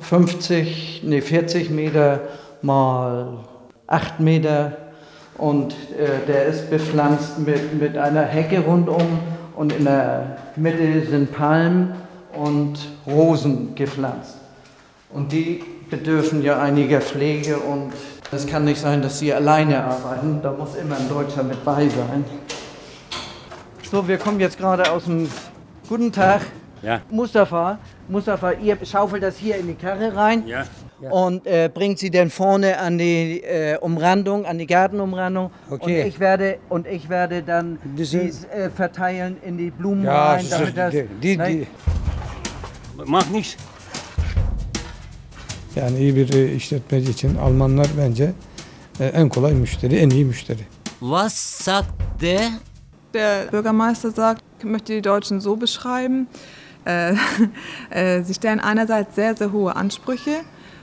50, 0.01 1.03
nee 1.05 1.21
40 1.21 1.69
Meter 1.69 2.21
mal 2.63 3.41
8 3.87 4.19
Meter 4.21 4.73
und 5.37 5.75
äh, 5.99 6.27
der 6.27 6.47
ist 6.47 6.71
bepflanzt 6.71 7.41
mit, 7.41 7.79
mit 7.79 7.99
einer 7.99 8.23
Hecke 8.23 8.61
rundum 8.61 9.19
und 9.55 9.75
in 9.75 9.85
der 9.85 10.39
Mitte 10.57 11.05
sind 11.11 11.31
Palmen 11.31 11.93
und 12.33 12.79
Rosen 13.07 13.75
gepflanzt. 13.75 14.39
Und 15.11 15.33
die 15.33 15.63
bedürfen 15.91 16.43
ja 16.43 16.61
einiger 16.61 17.01
Pflege 17.01 17.57
und 17.59 17.93
es 18.33 18.47
kann 18.47 18.65
nicht 18.65 18.81
sein, 18.81 19.01
dass 19.03 19.19
sie 19.19 19.33
alleine 19.33 19.83
arbeiten. 19.85 20.41
Da 20.43 20.53
muss 20.53 20.75
immer 20.75 20.97
ein 20.97 21.09
Deutscher 21.09 21.43
mit 21.43 21.65
bei 21.65 21.89
sein. 21.89 22.25
So, 23.91 24.07
wir 24.07 24.19
kommen 24.19 24.39
jetzt 24.41 24.59
gerade 24.59 24.91
aus 24.91 25.05
dem 25.05 25.29
Guten 25.89 26.13
Tag. 26.13 26.43
Ja. 26.83 27.01
Mustafa, 27.11 27.79
Mustafa, 28.09 28.53
ihr 28.53 28.77
schaufelt 28.85 29.23
das 29.23 29.37
hier 29.37 29.57
in 29.57 29.67
die 29.67 29.75
Karre 29.75 30.15
rein 30.15 30.47
Ja. 30.47 30.65
und 31.11 31.45
äh, 31.47 31.69
bringt 31.73 31.99
sie 31.99 32.09
dann 32.11 32.31
vorne 32.31 32.79
an 32.79 32.99
die 32.99 33.43
äh, 33.43 33.79
Umrandung, 33.79 34.45
an 34.47 34.59
die 34.59 34.67
Gartenumrandung. 34.67 35.51
Okay. 35.71 36.03
Und 36.03 36.07
ich 36.09 36.21
werde 36.21 36.59
und 36.69 36.87
ich 36.87 37.09
werde 37.09 37.43
dann 37.43 37.79
Diese- 37.83 38.19
dies 38.21 38.45
äh, 38.45 38.71
verteilen 38.71 39.39
in 39.45 39.57
die 39.59 39.71
Blumen 39.73 40.05
Ja, 40.05 40.33
rein, 40.33 40.39
das 40.41 40.51
damit 40.51 40.69
ist- 40.69 40.77
das. 40.77 40.95
die- 41.21 41.37
Nein, 41.37 41.67
die- 42.97 43.03
Mach 43.07 43.29
nichts. 43.31 43.57
Yani 45.79 45.99
iyi 45.99 46.17
bir 46.17 46.35
e, 46.35 46.55
işletmeci 46.55 47.11
için 47.11 47.37
Almanlar 47.37 47.87
bence 47.99 48.33
e, 49.01 49.07
en 49.07 49.29
kolay 49.29 49.55
müşteri, 49.55 49.97
en 49.97 50.11
iyi 50.11 50.25
müşteri. 50.25 50.63
Was 51.01 51.35
sagt 51.35 51.89
der? 52.21 52.51
Der 53.15 53.53
Bürgermeister 53.53 54.11
sagt, 54.11 54.43
ich 54.59 54.65
möchte 54.65 54.93
die 54.93 55.03
Deutschen 55.03 55.41
so 55.41 55.57
beschreiben, 55.57 56.29
äh, 56.87 57.15
äh, 57.91 58.23
sie 58.23 58.35
stellen 58.35 58.61
einerseits 58.61 59.15
sehr, 59.15 59.37
sehr 59.37 59.53
hohe 59.53 59.77
Ansprüche 59.77 60.41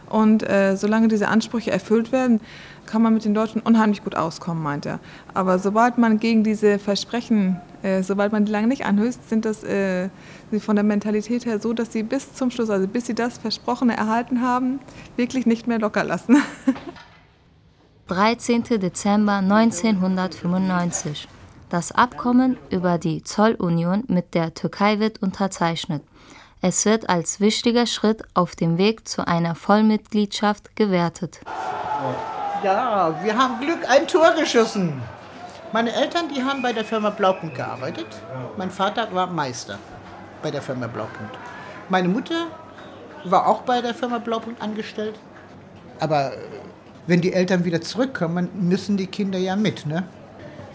und 0.10 0.43
äh, 0.49 0.75
solange 0.75 1.08
diese 1.08 1.27
Ansprüche 1.27 1.71
erfüllt 1.71 2.12
werden, 2.12 2.39
kann 2.85 3.01
man 3.01 3.13
mit 3.13 3.25
den 3.25 3.33
Deutschen 3.33 3.61
unheimlich 3.61 4.03
gut 4.03 4.15
auskommen, 4.15 4.63
meint 4.63 4.85
er. 4.85 4.99
Aber 5.33 5.59
sobald 5.59 5.97
man 5.97 6.19
gegen 6.19 6.43
diese 6.43 6.79
Versprechen, 6.79 7.59
äh, 7.83 8.03
sobald 8.03 8.31
man 8.31 8.45
die 8.45 8.51
lange 8.51 8.67
nicht 8.67 8.85
anhößt, 8.85 9.29
sind 9.29 9.45
das 9.45 9.63
äh, 9.63 10.09
sie 10.51 10.59
von 10.59 10.75
der 10.75 10.83
Mentalität 10.83 11.45
her 11.45 11.59
so, 11.59 11.73
dass 11.73 11.91
sie 11.91 12.03
bis 12.03 12.33
zum 12.33 12.51
Schluss, 12.51 12.69
also 12.69 12.87
bis 12.87 13.05
sie 13.05 13.15
das 13.15 13.37
Versprochene 13.37 13.95
erhalten 13.95 14.41
haben, 14.41 14.79
wirklich 15.15 15.45
nicht 15.45 15.67
mehr 15.67 15.79
locker 15.79 16.03
lassen. 16.03 16.37
13. 18.07 18.63
Dezember 18.63 19.37
1995. 19.37 21.27
Das 21.69 21.91
Abkommen 21.91 22.57
über 22.69 22.99
die 22.99 23.23
Zollunion 23.23 24.03
mit 24.07 24.35
der 24.35 24.53
Türkei 24.53 24.99
wird 24.99 25.23
unterzeichnet. 25.23 26.03
Es 26.61 26.85
wird 26.85 27.09
als 27.09 27.39
wichtiger 27.39 27.85
Schritt 27.85 28.23
auf 28.33 28.55
dem 28.55 28.77
Weg 28.77 29.07
zu 29.07 29.27
einer 29.27 29.55
Vollmitgliedschaft 29.55 30.75
gewertet. 30.75 31.41
Ja, 31.45 32.34
wir 32.65 33.38
haben 33.38 33.60
Glück, 33.60 33.88
ein 33.88 34.08
Tor 34.08 34.32
geschossen. 34.32 35.01
Meine 35.71 35.93
Eltern, 35.93 36.30
die 36.34 36.43
haben 36.43 36.62
bei 36.62 36.73
der 36.73 36.84
Firma 36.84 37.12
Blaupunkt 37.12 37.56
gearbeitet. 37.56 38.08
Mein 38.58 38.71
Vater 38.71 39.08
war 39.13 39.28
Meister. 39.28 39.78
bei 40.41 40.51
der 40.51 40.62
Firma 40.62 40.88
Blaupunkt. 40.88 41.36
Meine 41.89 42.08
Mutter 42.08 42.47
war 43.23 43.47
auch 43.47 43.62
bei 43.62 43.82
der 43.82 43.93
Firma 43.93 44.17
Blaupunkt 44.19 44.62
angestellt. 44.62 45.15
Aber 45.99 46.34
äh, 46.34 46.38
wenn 47.08 47.21
die 47.21 47.34
Eltern 47.34 47.65
wieder 47.65 47.82
zurückkommen, 47.82 48.49
müssen 48.54 48.97
die 48.97 49.08
Kinder 49.08 49.38
ja 49.38 49.56
mit. 49.56 49.86
Ne? 49.86 50.04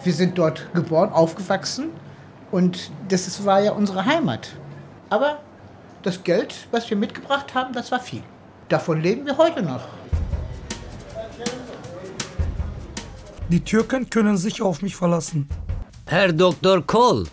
Wir 0.03 0.13
sind 0.13 0.37
dort 0.37 0.73
geboren, 0.73 1.11
aufgewachsen 1.11 1.89
und 2.51 2.91
das 3.09 3.45
war 3.45 3.61
ja 3.61 3.71
unsere 3.71 4.05
Heimat. 4.05 4.49
Aber 5.09 5.39
das 6.03 6.23
Geld, 6.23 6.67
was 6.71 6.89
wir 6.89 6.97
mitgebracht 6.97 7.53
haben, 7.53 7.73
das 7.73 7.91
war 7.91 7.99
viel. 7.99 8.23
Davon 8.69 9.01
leben 9.01 9.25
wir 9.25 9.37
heute 9.37 9.61
noch. 9.61 9.87
Die 13.49 13.59
Türken 13.59 14.09
können 14.09 14.37
sich 14.37 14.61
auf 14.61 14.81
mich 14.81 14.95
verlassen. 14.95 15.49
Herr 16.05 16.31
Dr. 16.31 16.81
Kohl, 16.81 17.25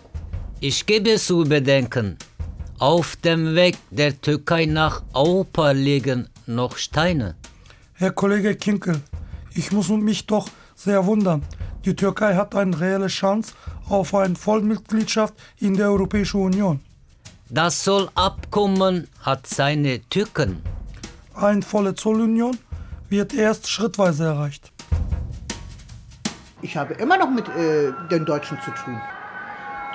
ich 0.59 0.85
gebe 0.85 1.15
zu 1.15 1.43
bedenken, 1.43 2.17
auf 2.77 3.15
dem 3.17 3.55
Weg 3.55 3.77
der 3.89 4.19
Türkei 4.19 4.65
nach 4.65 5.01
Europa 5.13 5.71
liegen 5.71 6.27
noch 6.45 6.77
Steine. 6.77 7.35
Herr 7.93 8.11
Kollege 8.11 8.55
Kinkel, 8.55 9.01
ich 9.53 9.71
muss 9.71 9.89
mich 9.89 10.25
doch 10.25 10.49
sehr 10.75 11.05
wundern. 11.05 11.43
Die 11.85 11.95
Türkei 11.95 12.35
hat 12.35 12.55
eine 12.55 12.77
reelle 12.79 13.07
Chance 13.07 13.53
auf 13.87 14.13
eine 14.13 14.35
Vollmitgliedschaft 14.35 15.33
in 15.59 15.75
der 15.75 15.89
Europäischen 15.89 16.41
Union. 16.41 16.79
Das 17.49 17.83
Zollabkommen 17.83 19.07
hat 19.21 19.47
seine 19.47 20.01
Tücken. 20.09 20.61
Eine 21.33 21.61
volle 21.61 21.95
Zollunion 21.95 22.57
wird 23.09 23.33
erst 23.33 23.69
schrittweise 23.69 24.25
erreicht. 24.25 24.71
Ich 26.61 26.75
habe 26.75 26.93
immer 26.95 27.17
noch 27.17 27.29
mit 27.29 27.47
äh, 27.49 27.93
den 28.11 28.25
Deutschen 28.25 28.59
zu 28.61 28.71
tun. 28.71 28.99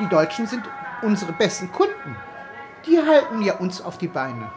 Die 0.00 0.08
Deutschen 0.08 0.46
sind 0.46 0.62
unsere 1.02 1.32
besten 1.32 1.70
Kunden. 1.70 2.16
Die 2.86 2.98
halten 2.98 3.42
ja 3.42 3.56
uns 3.56 3.80
auf 3.80 3.98
die 3.98 4.08
Beine. 4.08 4.50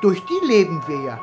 Durch 0.00 0.20
die 0.20 0.46
leben 0.46 0.82
wir 0.86 1.02
ja. 1.02 1.20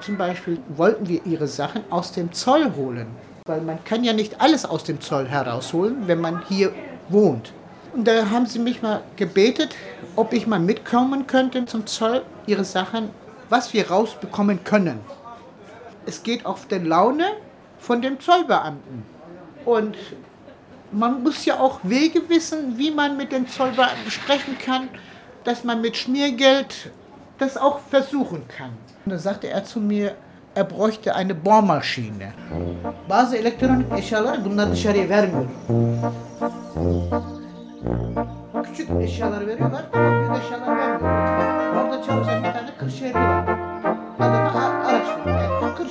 Zum 0.00 0.16
Beispiel 0.16 0.60
wollten 0.76 1.08
wir 1.08 1.24
ihre 1.26 1.48
Sachen 1.48 1.82
aus 1.90 2.12
dem 2.12 2.32
Zoll 2.32 2.72
holen. 2.76 3.06
Weil 3.46 3.60
man 3.60 3.82
kann 3.84 4.04
ja 4.04 4.12
nicht 4.12 4.40
alles 4.40 4.64
aus 4.64 4.84
dem 4.84 5.00
Zoll 5.00 5.28
herausholen, 5.28 6.06
wenn 6.06 6.20
man 6.20 6.42
hier 6.46 6.72
wohnt. 7.08 7.52
Und 7.92 8.08
da 8.08 8.30
haben 8.30 8.46
sie 8.46 8.58
mich 8.58 8.82
mal 8.82 9.02
gebetet, 9.16 9.76
ob 10.16 10.32
ich 10.32 10.46
mal 10.46 10.58
mitkommen 10.58 11.26
könnte 11.26 11.66
zum 11.66 11.86
Zoll, 11.86 12.22
ihre 12.46 12.64
Sachen, 12.64 13.10
was 13.50 13.72
wir 13.72 13.90
rausbekommen 13.90 14.64
können. 14.64 14.98
Es 16.06 16.22
geht 16.22 16.44
auf 16.46 16.66
die 16.66 16.78
Laune 16.78 17.26
von 17.78 18.02
dem 18.02 18.20
Zollbeamten. 18.20 19.04
Und 19.64 19.96
man 20.92 21.22
muss 21.22 21.44
ja 21.44 21.58
auch 21.58 21.80
Wege 21.82 22.28
wissen, 22.28 22.78
wie 22.78 22.90
man 22.90 23.16
mit 23.16 23.32
den 23.32 23.48
Zollbeamten 23.48 24.10
sprechen 24.10 24.58
kann, 24.58 24.88
dass 25.44 25.64
man 25.64 25.80
mit 25.80 25.96
Schmiergeld 25.96 26.90
das 27.38 27.56
auch 27.56 27.80
versuchen 27.90 28.46
kann. 28.48 28.70
Und 29.04 29.12
da 29.12 29.18
sagte 29.18 29.48
er 29.48 29.64
zu 29.64 29.80
mir, 29.80 30.14
er 30.54 30.64
bräuchte 30.64 31.14
eine 31.14 31.34
Bohrmaschine. 31.34 32.32
Bazı 33.08 33.36
elektronik 33.36 33.86
eşyalar 33.98 34.44
bunlar 34.44 34.72
dışarıya 34.72 35.08
vermiyor. 35.08 35.44
Küçük 38.64 38.90
eşyalar 39.02 39.46
veriyorlar 39.46 39.84
ama 39.92 40.10
büyük 40.10 40.44
eşyalar 40.44 40.76
vermiyorlar. 40.76 41.84
Orada 41.84 42.02
çalışan 42.02 42.44
bir 42.44 42.52
tane 42.52 42.70
Kırşehirli 42.78 43.14
var. 43.14 43.53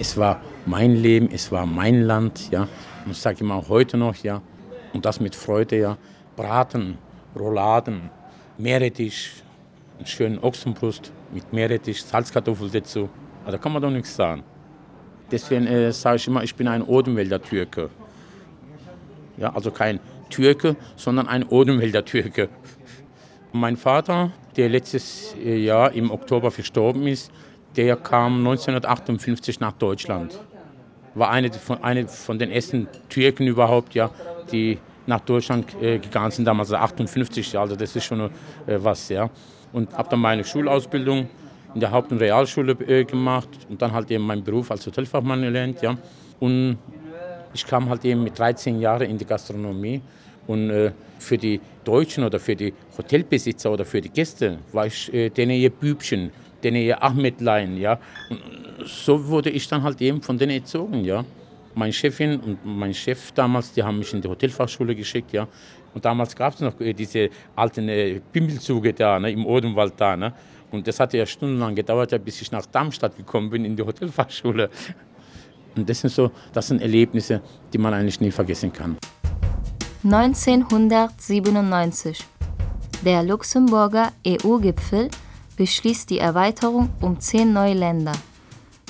Es 0.00 0.08
war 0.14 0.36
mein 0.66 1.04
Leben, 1.04 1.28
es 1.34 1.42
war 1.42 1.64
mein 1.64 2.08
Land, 2.08 2.36
ja. 2.52 2.60
Und 3.06 3.12
ich 3.12 3.18
sage 3.18 3.36
immer 3.40 3.62
heute 3.68 3.98
noch, 4.00 4.24
ja. 4.24 4.40
Und 4.94 5.04
das 5.04 5.20
mit 5.20 5.34
Freude, 5.34 5.76
ja. 5.76 5.96
Braten, 6.38 6.98
Rouladen, 7.38 8.00
Meerrettich, 8.58 9.42
einen 9.98 10.06
schönen 10.06 10.38
Ochsenbrust 10.38 11.10
mit 11.32 11.52
Meerrettich, 11.52 12.02
Salzkartoffel 12.02 12.70
dazu. 12.70 13.08
Also 13.44 13.56
da 13.56 13.62
kann 13.62 13.72
man 13.72 13.82
doch 13.82 13.90
nichts 13.90 14.14
sagen. 14.14 14.44
Deswegen 15.30 15.66
äh, 15.66 15.92
sage 15.92 16.16
ich 16.16 16.28
immer, 16.28 16.42
ich 16.44 16.54
bin 16.54 16.68
ein 16.68 16.82
Odenwälder 16.82 17.40
Türke. 17.42 17.90
Ja, 19.38 19.54
also 19.54 19.70
kein 19.70 19.98
Türke, 20.28 20.76
sondern 20.96 21.26
ein 21.26 21.44
Odenwälder 21.44 22.04
Türke. 22.04 22.48
Mein 23.52 23.76
Vater, 23.76 24.30
der 24.56 24.68
letztes 24.68 25.34
äh, 25.42 25.56
Jahr 25.56 25.92
im 25.92 26.10
Oktober 26.10 26.50
verstorben 26.50 27.06
ist, 27.06 27.32
der 27.76 27.96
kam 27.96 28.38
1958 28.38 29.60
nach 29.60 29.72
Deutschland. 29.72 30.38
War 31.14 31.30
eine 31.30 31.50
von, 31.52 31.82
eine 31.82 32.08
von 32.08 32.38
den 32.38 32.50
ersten 32.50 32.88
Türken 33.08 33.46
überhaupt, 33.46 33.94
ja, 33.94 34.10
die 34.50 34.78
nach 35.06 35.20
Deutschland 35.20 35.74
äh, 35.80 35.98
gegangen 35.98 36.30
sind, 36.30 36.44
damals 36.44 36.72
58, 36.72 37.58
also 37.58 37.74
das 37.74 37.96
ist 37.96 38.04
schon 38.04 38.20
äh, 38.20 38.30
was, 38.66 39.08
ja. 39.08 39.30
Und 39.72 39.96
habe 39.96 40.08
dann 40.10 40.20
meine 40.20 40.44
Schulausbildung 40.44 41.28
in 41.74 41.80
der 41.80 41.90
Haupt- 41.90 42.12
und 42.12 42.18
Realschule 42.18 42.72
äh, 42.86 43.04
gemacht 43.04 43.48
und 43.68 43.80
dann 43.80 43.92
halt 43.92 44.10
eben 44.10 44.24
meinen 44.24 44.44
Beruf 44.44 44.70
als 44.70 44.86
Hotelfachmann 44.86 45.42
gelernt, 45.42 45.80
ja. 45.82 45.96
Und 46.40 46.78
ich 47.54 47.66
kam 47.66 47.88
halt 47.88 48.04
eben 48.04 48.22
mit 48.22 48.38
13 48.38 48.80
Jahren 48.80 49.08
in 49.08 49.18
die 49.18 49.24
Gastronomie 49.24 50.00
und 50.46 50.70
äh, 50.70 50.92
für 51.18 51.38
die 51.38 51.60
Deutschen 51.84 52.24
oder 52.24 52.38
für 52.40 52.56
die 52.56 52.72
Hotelbesitzer 52.96 53.70
oder 53.72 53.84
für 53.84 54.00
die 54.00 54.08
Gäste 54.08 54.58
war 54.72 54.86
ich 54.86 55.12
äh, 55.12 55.30
denen 55.30 55.52
ihr 55.52 55.70
Bübchen, 55.70 56.30
denen 56.62 56.82
ihr 56.82 57.02
Ahmedlein, 57.02 57.76
ja. 57.76 57.98
So 58.84 59.28
wurde 59.28 59.50
ich 59.50 59.68
dann 59.68 59.82
halt 59.82 60.00
eben 60.00 60.20
von 60.20 60.38
denen 60.38 60.52
erzogen, 60.52 61.04
ja. 61.04 61.24
Meine 61.74 61.92
Chefin 61.92 62.40
und 62.40 62.58
mein 62.64 62.92
Chef 62.92 63.32
damals, 63.32 63.72
die 63.72 63.82
haben 63.82 63.98
mich 63.98 64.12
in 64.12 64.20
die 64.20 64.28
Hotelfachschule 64.28 64.94
geschickt, 64.94 65.32
ja. 65.32 65.48
Und 65.94 66.04
damals 66.04 66.34
gab 66.34 66.54
es 66.54 66.60
noch 66.60 66.78
äh, 66.80 66.92
diese 66.92 67.30
alten 67.54 67.88
äh, 67.88 68.20
Bimmelzüge 68.32 68.92
da, 68.92 69.18
ne, 69.18 69.30
im 69.30 69.46
Odenwald 69.46 69.94
da, 69.96 70.16
ne. 70.16 70.34
Und 70.70 70.86
das 70.86 70.98
hatte 71.00 71.18
ja 71.18 71.26
stundenlang 71.26 71.74
gedauert, 71.74 72.12
ja, 72.12 72.18
bis 72.18 72.40
ich 72.40 72.50
nach 72.50 72.64
Darmstadt 72.66 73.16
gekommen 73.16 73.50
bin 73.50 73.64
in 73.64 73.76
die 73.76 73.82
Hotelfachschule. 73.82 74.70
Und 75.76 75.88
das 75.88 76.00
sind 76.00 76.10
so, 76.10 76.30
das 76.52 76.68
sind 76.68 76.82
Erlebnisse, 76.82 77.40
die 77.72 77.78
man 77.78 77.94
eigentlich 77.94 78.20
nie 78.20 78.30
vergessen 78.30 78.72
kann. 78.72 78.98
1997. 80.04 82.24
Der 83.04 83.22
Luxemburger 83.22 84.12
EU-Gipfel 84.26 85.08
beschließt 85.56 86.10
die 86.10 86.18
Erweiterung 86.18 86.90
um 87.00 87.20
zehn 87.20 87.52
neue 87.52 87.74
Länder, 87.74 88.12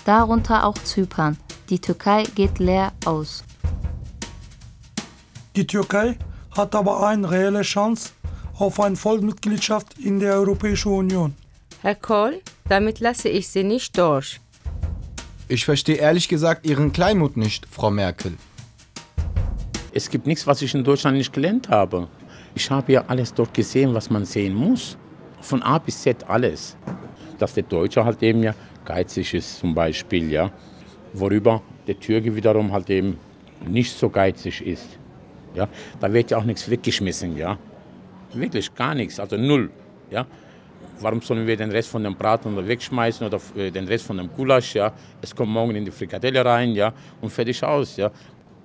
darunter 0.04 0.66
auch 0.66 0.78
Zypern. 0.78 1.36
Die 1.68 1.78
Türkei 1.78 2.24
geht 2.34 2.58
leer 2.58 2.92
aus. 3.04 3.44
Die 5.56 5.66
Türkei 5.66 6.16
hat 6.56 6.74
aber 6.74 7.06
eine 7.06 7.30
reelle 7.30 7.62
Chance 7.62 8.10
auf 8.58 8.80
eine 8.80 8.96
Vollmitgliedschaft 8.96 9.98
in 9.98 10.20
der 10.20 10.34
Europäischen 10.34 10.92
Union. 10.92 11.34
Herr 11.80 11.94
Kohl, 11.94 12.40
damit 12.68 13.00
lasse 13.00 13.28
ich 13.28 13.48
Sie 13.48 13.64
nicht 13.64 13.98
durch. 13.98 14.40
Ich 15.48 15.64
verstehe 15.64 15.96
ehrlich 15.96 16.28
gesagt 16.28 16.64
Ihren 16.64 16.92
Kleinmut 16.92 17.36
nicht, 17.36 17.66
Frau 17.70 17.90
Merkel. 17.90 18.34
Es 19.92 20.08
gibt 20.08 20.26
nichts, 20.26 20.46
was 20.46 20.62
ich 20.62 20.74
in 20.74 20.84
Deutschland 20.84 21.18
nicht 21.18 21.32
gelernt 21.32 21.68
habe. 21.68 22.08
Ich 22.54 22.70
habe 22.70 22.92
ja 22.92 23.04
alles 23.08 23.34
dort 23.34 23.52
gesehen, 23.52 23.92
was 23.94 24.08
man 24.08 24.24
sehen 24.24 24.54
muss. 24.54 24.96
Von 25.40 25.62
A 25.62 25.78
bis 25.78 26.00
Z 26.00 26.24
alles. 26.28 26.76
Dass 27.38 27.54
der 27.54 27.64
Deutsche 27.64 28.04
halt 28.04 28.22
eben 28.22 28.42
ja 28.42 28.54
geizig 28.84 29.34
ist 29.34 29.58
zum 29.58 29.74
Beispiel, 29.74 30.30
ja. 30.30 30.50
Worüber 31.12 31.62
der 31.86 31.98
Türke 31.98 32.34
wiederum 32.34 32.72
halt 32.72 32.88
eben 32.90 33.18
nicht 33.66 33.92
so 33.92 34.08
geizig 34.08 34.66
ist. 34.66 34.98
Ja. 35.54 35.68
Da 36.00 36.12
wird 36.12 36.30
ja 36.30 36.38
auch 36.38 36.44
nichts 36.44 36.68
weggeschmissen, 36.68 37.36
ja. 37.36 37.58
Wirklich 38.32 38.74
gar 38.74 38.94
nichts, 38.94 39.20
also 39.20 39.36
null, 39.36 39.70
ja. 40.10 40.26
Warum 41.00 41.20
sollen 41.20 41.46
wir 41.46 41.56
den 41.56 41.70
Rest 41.70 41.88
von 41.88 42.04
dem 42.04 42.14
Braten 42.14 42.56
wegschmeißen 42.56 43.26
oder 43.26 43.40
äh, 43.56 43.70
den 43.70 43.86
Rest 43.86 44.06
von 44.06 44.16
dem 44.16 44.30
Gulasch, 44.30 44.74
ja. 44.74 44.92
Es 45.20 45.34
kommt 45.34 45.50
morgen 45.50 45.74
in 45.74 45.84
die 45.84 45.90
Frikadelle 45.90 46.44
rein, 46.44 46.72
ja, 46.72 46.92
und 47.20 47.30
fertig 47.30 47.62
aus, 47.62 47.96
ja. 47.96 48.10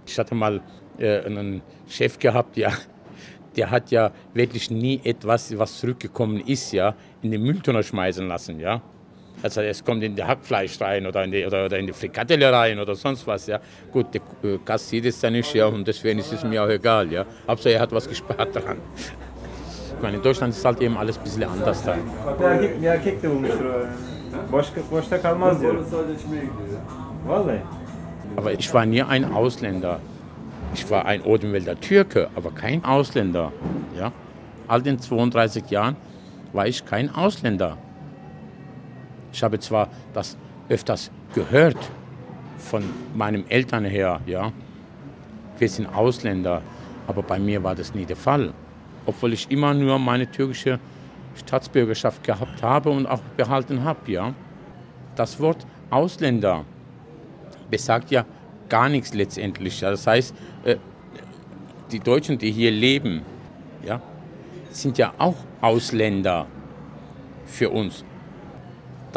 Ich 0.06 0.17
hatte 0.17 0.36
mal 0.36 0.62
äh, 0.97 1.25
einen 1.25 1.62
Chef 1.88 2.17
gehabt, 2.17 2.56
ja, 2.58 2.71
der 3.56 3.71
hat 3.71 3.91
ja 3.91 4.12
wirklich 4.34 4.69
nie 4.71 5.01
etwas, 5.03 5.58
was 5.58 5.80
zurückgekommen 5.80 6.41
ist, 6.45 6.71
ja, 6.71 6.95
in 7.21 7.32
den 7.32 7.41
Mülltonner 7.41 7.84
schmeißen 7.84 8.27
lassen, 8.27 8.60
ja. 8.60 8.82
Also 9.43 9.62
es 9.62 9.84
kommt 9.84 10.04
in 10.04 10.15
die 10.15 10.23
Hackfleisch 10.23 10.82
rein 10.82 11.06
oder 11.06 11.23
in 11.23 11.32
die, 11.32 11.45
oder, 11.45 11.65
oder 11.65 11.78
in 11.78 11.88
die 11.88 11.93
Frikadelle 11.93 12.52
rein 12.52 12.80
oder 12.80 12.95
sonst 12.95 13.26
was, 13.28 13.47
ja. 13.47 13.60
Gut, 13.91 14.08
der 14.13 14.21
äh, 14.43 14.58
Gast 14.65 14.89
sieht 14.89 15.06
es 15.06 15.19
dann 15.19 15.34
nicht, 15.34 15.54
ja, 15.54 15.67
und 15.67 15.88
deswegen 15.88 16.19
ist 16.19 16.34
es 16.34 16.43
mir 16.43 16.63
auch 16.63 16.69
egal, 16.69 17.12
ja. 17.12 17.26
Hauptsache 17.47 17.73
er 17.73 17.82
hat 17.82 17.91
was 17.91 18.08
gespart 18.08 18.56
dran. 18.56 18.78
Ich 19.95 20.02
meine, 20.02 20.17
in 20.17 20.23
Deutschland 20.23 20.54
ist 20.54 20.65
halt 20.65 20.82
eben 20.82 20.97
alles 20.97 21.17
ein 21.17 21.23
bisschen 21.23 21.43
anders 21.43 21.84
da. 21.84 21.95
Bir 22.39 22.45
erkek, 22.45 22.82
bir 22.82 22.88
erkek 22.88 23.23
de 23.23 23.30
bulmuştur 23.30 23.65
o. 23.65 24.52
Boş, 24.52 24.65
boşta 24.91 25.21
kalmaz 25.21 25.62
diyor. 25.62 25.76
Vallahi. 27.28 27.60
Aber 28.38 28.52
ich 28.52 28.67
war 28.71 28.86
nie 28.86 29.04
ein 29.04 29.23
Ausländer. 29.23 30.00
Ich 30.73 30.89
war 30.91 31.06
ein 31.06 31.21
Odenwälder 31.21 31.80
Türke, 31.80 32.30
aber 32.36 32.52
kein 32.52 32.84
Ausländer. 32.84 33.52
Ja? 33.97 34.12
All 34.67 34.82
den 34.82 35.00
32 35.00 35.71
Jahren 35.71 35.95
war 36.54 36.67
ich 36.67 36.86
kein 36.86 37.10
Ausländer. 37.15 37.78
Ich 39.31 39.43
habe 39.43 39.59
zwar 39.59 39.89
das 40.13 40.37
öfters 40.69 41.11
gehört 41.33 41.77
von 42.57 42.83
meinen 43.13 43.49
Eltern 43.49 43.85
her, 43.85 44.19
ja, 44.25 44.51
wir 45.57 45.69
sind 45.69 45.87
Ausländer, 45.87 46.61
aber 47.07 47.23
bei 47.23 47.39
mir 47.39 47.63
war 47.63 47.75
das 47.75 47.93
nie 47.93 48.05
der 48.05 48.15
Fall. 48.15 48.53
Obwohl 49.05 49.33
ich 49.33 49.49
immer 49.49 49.73
nur 49.73 49.97
meine 49.97 50.29
türkische 50.29 50.79
Staatsbürgerschaft 51.35 52.23
gehabt 52.23 52.61
habe 52.61 52.89
und 52.89 53.05
auch 53.05 53.21
behalten 53.37 53.83
habe, 53.83 54.11
ja. 54.11 54.33
Das 55.15 55.39
Wort 55.39 55.65
Ausländer 55.89 56.65
besagt 57.71 58.11
ja 58.11 58.25
gar 58.69 58.89
nichts 58.89 59.13
letztendlich. 59.13 59.79
Das 59.79 60.05
heißt, 60.05 60.35
äh, 60.63 60.75
die 61.91 61.99
Deutschen, 61.99 62.37
die 62.37 62.51
hier 62.51 62.71
leben, 62.71 63.21
ja, 63.83 64.01
sind 64.69 64.97
ja 64.97 65.13
auch 65.17 65.35
Ausländer 65.61 66.45
für 67.45 67.69
uns. 67.69 68.03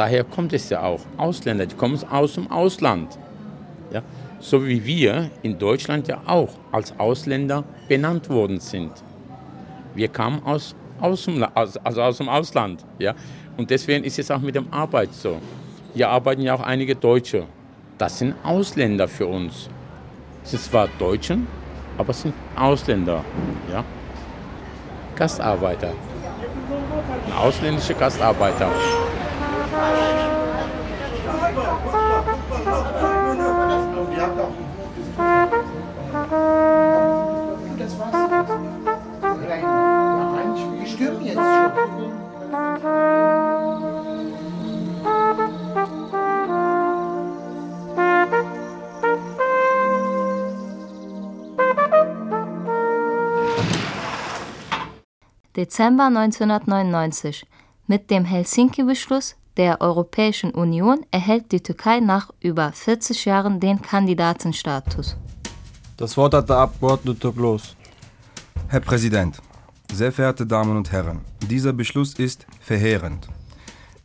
Daher 0.01 0.25
kommt 0.25 0.55
es 0.55 0.71
ja 0.71 0.83
auch. 0.83 1.01
Ausländer, 1.19 1.67
die 1.67 1.77
kommen 1.77 2.03
aus 2.11 2.33
dem 2.33 2.51
Ausland. 2.51 3.19
Ja? 3.93 4.01
So 4.39 4.67
wie 4.67 4.83
wir 4.83 5.31
in 5.43 5.59
Deutschland 5.59 6.09
ja 6.09 6.23
auch 6.25 6.49
als 6.73 6.99
Ausländer 6.99 7.65
benannt 7.87 8.31
worden 8.31 8.61
sind. 8.61 8.93
Wir 9.95 10.09
kamen 10.09 10.43
aus, 10.43 10.75
aus, 11.03 11.27
dem, 11.27 11.45
also 11.55 12.01
aus 12.01 12.17
dem 12.17 12.31
Ausland. 12.31 12.83
Ja? 12.99 13.15
Und 13.59 13.69
deswegen 13.69 14.03
ist 14.05 14.19
es 14.19 14.31
auch 14.31 14.41
mit 14.41 14.55
dem 14.55 14.73
Arbeit 14.73 15.13
so. 15.13 15.37
Hier 15.93 16.09
arbeiten 16.09 16.41
ja 16.41 16.55
auch 16.55 16.63
einige 16.63 16.97
Deutsche. 16.97 17.45
Das 17.99 18.21
sind 18.21 18.35
Ausländer 18.43 19.07
für 19.07 19.27
uns. 19.27 19.69
Es 20.43 20.53
sind 20.53 20.63
zwar 20.63 20.89
Deutschen, 20.99 21.47
aber 21.99 22.09
es 22.09 22.23
sind 22.23 22.33
Ausländer. 22.57 23.23
Ja? 23.71 23.85
Gastarbeiter. 25.15 25.93
Ein 27.27 27.33
ausländischer 27.35 27.93
Gastarbeiter. 27.93 28.71
Das 37.79 37.99
war's. 37.99 38.15
Wir 40.79 40.87
stürmen 40.87 41.25
jetzt 41.25 41.37
schon. 41.37 42.21
Dezember 55.57 56.07
1999. 56.07 57.47
Mit 57.87 58.11
dem 58.11 58.25
Helsinki-Beschluss 58.25 59.37
der 59.57 59.81
Europäischen 59.81 60.53
Union 60.53 61.05
erhält 61.11 61.53
die 61.53 61.63
Türkei 61.63 62.01
nach 62.01 62.31
über 62.41 62.73
40 62.73 63.25
Jahren 63.25 63.61
den 63.61 63.83
Kandidatenstatus. 63.83 65.17
Das 65.97 66.17
Wort 66.17 66.35
hat 66.35 66.49
der 66.49 66.57
Abgeordnete 66.57 67.31
Bloß. 67.33 67.77
Herr 68.69 68.81
Präsident, 68.81 69.41
sehr 69.93 70.13
verehrte 70.13 70.47
Damen 70.47 70.77
und 70.77 70.93
Herren, 70.93 71.21
dieser 71.43 71.73
Beschluss 71.73 72.15
ist 72.15 72.47
verheerend. 72.61 73.29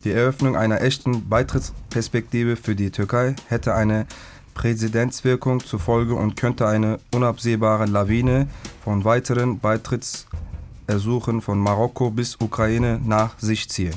Die 0.04 0.12
Eröffnung 0.12 0.56
einer 0.56 0.82
echten 0.82 1.28
Beitrittsperspektive 1.28 2.56
für 2.56 2.74
die 2.74 2.90
Türkei 2.90 3.34
hätte 3.48 3.74
eine 3.74 4.06
Präzedenzwirkung 4.54 5.60
zur 5.60 5.78
Folge 5.78 6.14
und 6.14 6.36
könnte 6.36 6.66
eine 6.66 6.98
unabsehbare 7.14 7.86
Lawine 7.86 8.48
von 8.82 9.04
weiteren 9.04 9.58
Beitrittsersuchen 9.58 11.42
von 11.42 11.58
Marokko 11.58 12.10
bis 12.10 12.36
Ukraine 12.40 13.00
nach 13.04 13.38
sich 13.38 13.68
ziehen. 13.68 13.94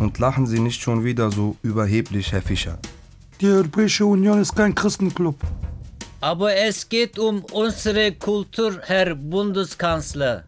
Und 0.00 0.18
lachen 0.18 0.46
Sie 0.46 0.58
nicht 0.58 0.80
schon 0.80 1.04
wieder 1.04 1.30
so 1.30 1.56
überheblich, 1.62 2.32
Herr 2.32 2.40
Fischer. 2.40 2.78
Die 3.40 3.46
Europäische 3.46 4.06
Union 4.06 4.40
ist 4.40 4.56
kein 4.56 4.74
Christenclub. 4.74 5.36
Aber 6.22 6.54
es 6.54 6.88
geht 6.88 7.18
um 7.18 7.44
unsere 7.52 8.12
Kultur, 8.12 8.80
Herr 8.82 9.14
Bundeskanzler. 9.14 10.44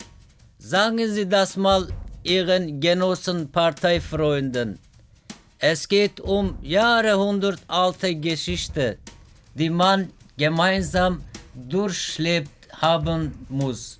Sagen 0.58 1.06
Sie 1.12 1.28
das 1.28 1.56
mal 1.56 1.86
Ihren 2.24 2.80
Genossen 2.80 3.50
Parteifreunden. 3.50 4.78
Es 5.58 5.86
geht 5.86 6.18
um 6.20 6.56
jahrhundertalte 6.62 8.14
Geschichte, 8.16 8.98
die 9.54 9.70
man 9.70 10.10
gemeinsam 10.36 11.22
durchlebt 11.54 12.50
haben 12.80 13.32
muss. 13.48 13.98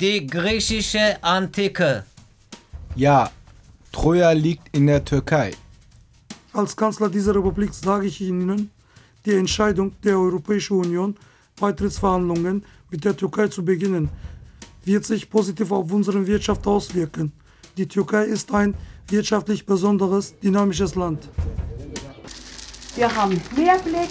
Die 0.00 0.26
griechische 0.26 1.22
Antike. 1.22 2.04
Ja, 2.94 3.30
Troja 3.92 4.30
liegt 4.30 4.74
in 4.76 4.86
der 4.86 5.04
Türkei. 5.04 5.52
Als 6.52 6.76
Kanzler 6.76 7.08
dieser 7.08 7.34
Republik 7.34 7.74
sage 7.74 8.06
ich 8.06 8.20
Ihnen, 8.20 8.70
die 9.26 9.34
Entscheidung 9.34 9.92
der 10.04 10.18
Europäischen 10.18 10.78
Union, 10.78 11.16
Beitrittsverhandlungen 11.58 12.64
mit 12.90 13.04
der 13.04 13.16
Türkei 13.16 13.48
zu 13.48 13.64
beginnen, 13.64 14.08
wird 14.84 15.04
sich 15.04 15.28
positiv 15.28 15.72
auf 15.72 15.92
unsere 15.92 16.26
Wirtschaft 16.26 16.66
auswirken. 16.66 17.32
Die 17.76 17.86
Türkei 17.86 18.24
ist 18.24 18.52
ein 18.54 18.74
wirtschaftlich 19.08 19.66
besonderes, 19.66 20.38
dynamisches 20.38 20.94
Land. 20.94 21.28
Wir 22.94 23.14
haben 23.14 23.40
Mehrblick. 23.56 24.08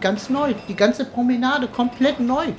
Ganz 0.00 0.28
neu. 0.30 0.54
Die 0.68 0.74
ganze 0.74 1.04
Promenade 1.04 1.68
komplett 1.68 2.20
neu. 2.20 2.52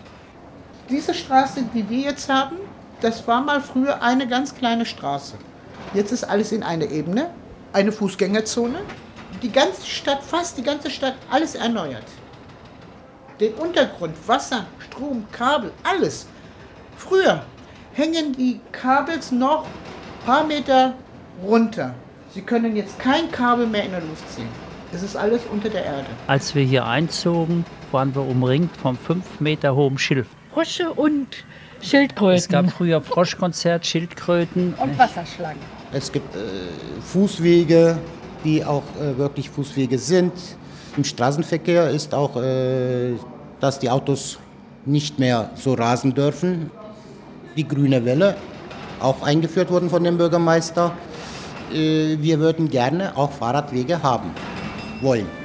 Diese 0.90 1.14
Straße, 1.14 1.66
die 1.76 1.88
wir 1.88 2.00
jetzt 2.00 2.30
haben, 2.30 2.58
das 3.00 3.28
war 3.28 3.42
mal 3.42 3.62
früher 3.62 4.02
eine 4.02 4.28
ganz 4.28 4.56
kleine 4.56 4.88
Straße. 4.88 5.36
Jetzt 5.94 6.12
ist 6.12 6.24
alles 6.24 6.52
in 6.52 6.64
einer 6.64 6.90
Ebene, 6.90 7.30
eine 7.74 7.92
Fußgängerzone. 7.92 8.80
Die 9.44 9.52
ganze 9.52 9.86
Stadt, 9.86 10.24
fast 10.24 10.58
die 10.58 10.64
ganze 10.64 10.90
Stadt, 10.90 11.14
alles 11.30 11.54
erneuert. 11.54 12.06
Den 13.40 13.54
Untergrund, 13.54 14.16
Wasser, 14.28 14.66
Strom, 14.80 15.26
Kabel, 15.32 15.72
alles. 15.84 16.26
Früher 16.98 17.44
hängen 17.94 18.34
die 18.34 18.60
Kabels 18.72 19.32
noch 19.32 19.66
ein 19.66 20.26
paar 20.26 20.44
Meter 20.44 20.96
runter. 21.44 21.94
Sie 22.34 22.42
können 22.42 22.76
jetzt 22.76 22.98
kein 22.98 23.32
Kabel 23.32 23.68
mehr 23.68 23.84
in 23.84 23.92
der 23.92 24.02
Luft 24.02 24.28
ziehen. 24.34 24.50
Es 24.92 25.04
ist 25.04 25.16
alles 25.16 25.42
unter 25.52 25.70
der 25.70 25.86
Erde. 25.86 26.08
Als 26.26 26.56
wir 26.56 26.64
hier 26.64 26.86
einzogen, 26.86 27.64
waren 27.92 28.14
wir 28.16 28.24
umringt 28.24 28.76
vom 28.76 28.98
fünf 28.98 29.40
Meter 29.40 29.76
hohen 29.76 30.00
Schilf. 30.00 30.28
Frösche 30.54 30.92
und 30.92 31.28
Schildkröten. 31.82 32.38
Es 32.38 32.50
gab 32.50 32.70
früher 32.72 33.02
Froschkonzert, 33.02 33.86
Schildkröten. 33.86 34.74
Und 34.74 34.98
Wasserschlangen. 34.98 35.62
Es 35.92 36.12
gibt 36.12 36.36
äh, 36.36 36.40
Fußwege, 37.02 37.98
die 38.44 38.64
auch 38.64 38.84
äh, 39.00 39.18
wirklich 39.18 39.50
Fußwege 39.50 39.98
sind. 39.98 40.34
Im 40.98 41.04
Straßenverkehr 41.04 41.90
ist 41.90 42.14
auch, 42.14 42.36
äh, 42.36 43.14
dass 43.60 43.80
die 43.80 43.90
Autos 43.90 44.40
nicht 44.86 45.20
mehr 45.20 45.52
so 45.56 45.74
rasen 45.74 46.14
dürfen. 46.14 46.72
Die 47.56 47.68
grüne 47.68 48.04
Welle, 48.06 48.36
auch 49.00 49.22
eingeführt 49.22 49.72
worden 49.72 49.90
von 49.90 50.04
dem 50.04 50.18
Bürgermeister. 50.18 50.94
Äh, 51.72 52.18
wir 52.20 52.40
würden 52.40 52.70
gerne 52.70 53.16
auch 53.16 53.32
Fahrradwege 53.32 54.02
haben 54.02 54.32
wollen. 55.02 55.39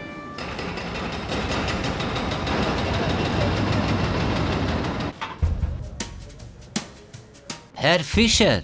Herr 7.85 8.01
Fischer, 8.01 8.63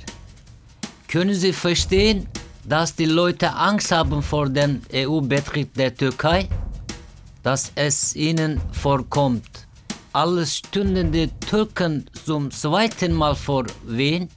können 1.07 1.35
Sie 1.35 1.53
verstehen, 1.53 2.27
dass 2.65 2.95
die 2.95 3.05
Leute 3.05 3.55
Angst 3.55 3.93
haben 3.93 4.23
vor 4.23 4.49
dem 4.49 4.81
EU-Betritt 4.95 5.77
der 5.77 5.95
Türkei? 5.95 6.49
Dass 7.43 7.71
es 7.75 8.17
ihnen 8.17 8.59
vorkommt, 8.73 9.67
alles 10.15 10.57
stündende 10.57 11.29
Türken 11.39 12.07
zum 12.25 12.51
zweiten 12.51 13.13
Mal 13.13 13.35
vor 13.35 13.67
Wien? 13.85 14.31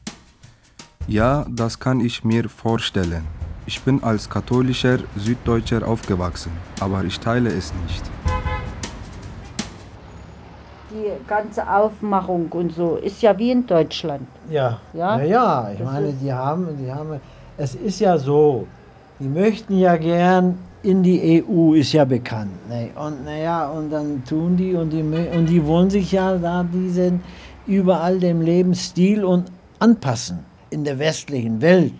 Ja, 1.07 1.45
das 1.49 1.79
kann 1.79 2.01
ich 2.01 2.25
mir 2.25 2.49
vorstellen. 2.49 3.25
Ich 3.65 3.79
bin 3.79 4.03
als 4.03 4.29
katholischer 4.29 4.99
Süddeutscher 5.15 5.87
aufgewachsen, 5.87 6.51
aber 6.81 7.05
ich 7.05 7.17
teile 7.21 7.49
es 7.53 7.71
nicht. 7.85 8.12
Die 10.93 11.27
ganze 11.27 11.67
Aufmachung 11.67 12.51
und 12.51 12.73
so 12.73 12.97
ist 12.97 13.21
ja 13.23 13.37
wie 13.37 13.51
in 13.51 13.65
Deutschland. 13.65 14.27
Ja, 14.49 14.79
Ja? 14.93 15.17
ja, 15.17 15.23
ja. 15.23 15.69
ich 15.71 15.79
Das 15.79 15.91
meine, 15.91 16.13
die 16.13 16.31
haben, 16.31 16.67
die 16.77 16.91
haben, 16.91 17.19
es 17.57 17.73
ist 17.73 17.99
ja 17.99 18.17
so, 18.17 18.67
die 19.19 19.27
möchten 19.27 19.77
ja 19.79 19.97
gern 19.97 20.57
in 20.83 21.01
die 21.01 21.43
EU, 21.43 21.73
ist 21.73 21.93
ja 21.93 22.05
bekannt. 22.05 22.51
Ne? 22.69 22.89
Und 22.95 23.25
naja, 23.25 23.69
und 23.69 23.89
dann 23.89 24.23
tun 24.23 24.55
die 24.55 24.75
und 24.75 24.91
die 24.91 25.01
und 25.01 25.47
die 25.47 25.65
wollen 25.65 25.89
sich 25.89 26.11
ja 26.11 26.37
da 26.37 26.63
diesen 26.63 27.21
überall 27.65 28.19
dem 28.19 28.41
Lebensstil 28.41 29.23
und 29.23 29.51
anpassen 29.79 30.45
in 30.69 30.83
der 30.83 30.99
westlichen 30.99 31.61
Welt. 31.61 31.93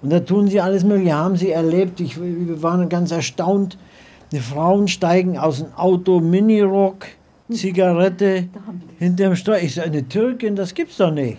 Und 0.00 0.12
da 0.12 0.20
tun 0.20 0.46
sie 0.46 0.60
alles 0.60 0.84
Mögliche, 0.84 1.16
haben 1.16 1.36
sie 1.36 1.50
erlebt. 1.50 1.98
Ich, 2.00 2.20
wir 2.20 2.62
waren 2.62 2.88
ganz 2.88 3.10
erstaunt. 3.10 3.78
Die 4.30 4.38
Frauen 4.38 4.86
steigen 4.86 5.38
aus 5.38 5.58
dem 5.58 5.72
Auto, 5.74 6.20
Minirock, 6.20 7.06
Zigarette, 7.50 8.48
hinterm 9.00 9.36
Steuer. 9.36 9.62
Ich 9.62 9.74
sage, 9.74 9.90
eine 9.90 10.08
Türkin, 10.08 10.56
das 10.56 10.74
gibt's 10.74 10.98
doch 10.98 11.10
nicht. 11.10 11.38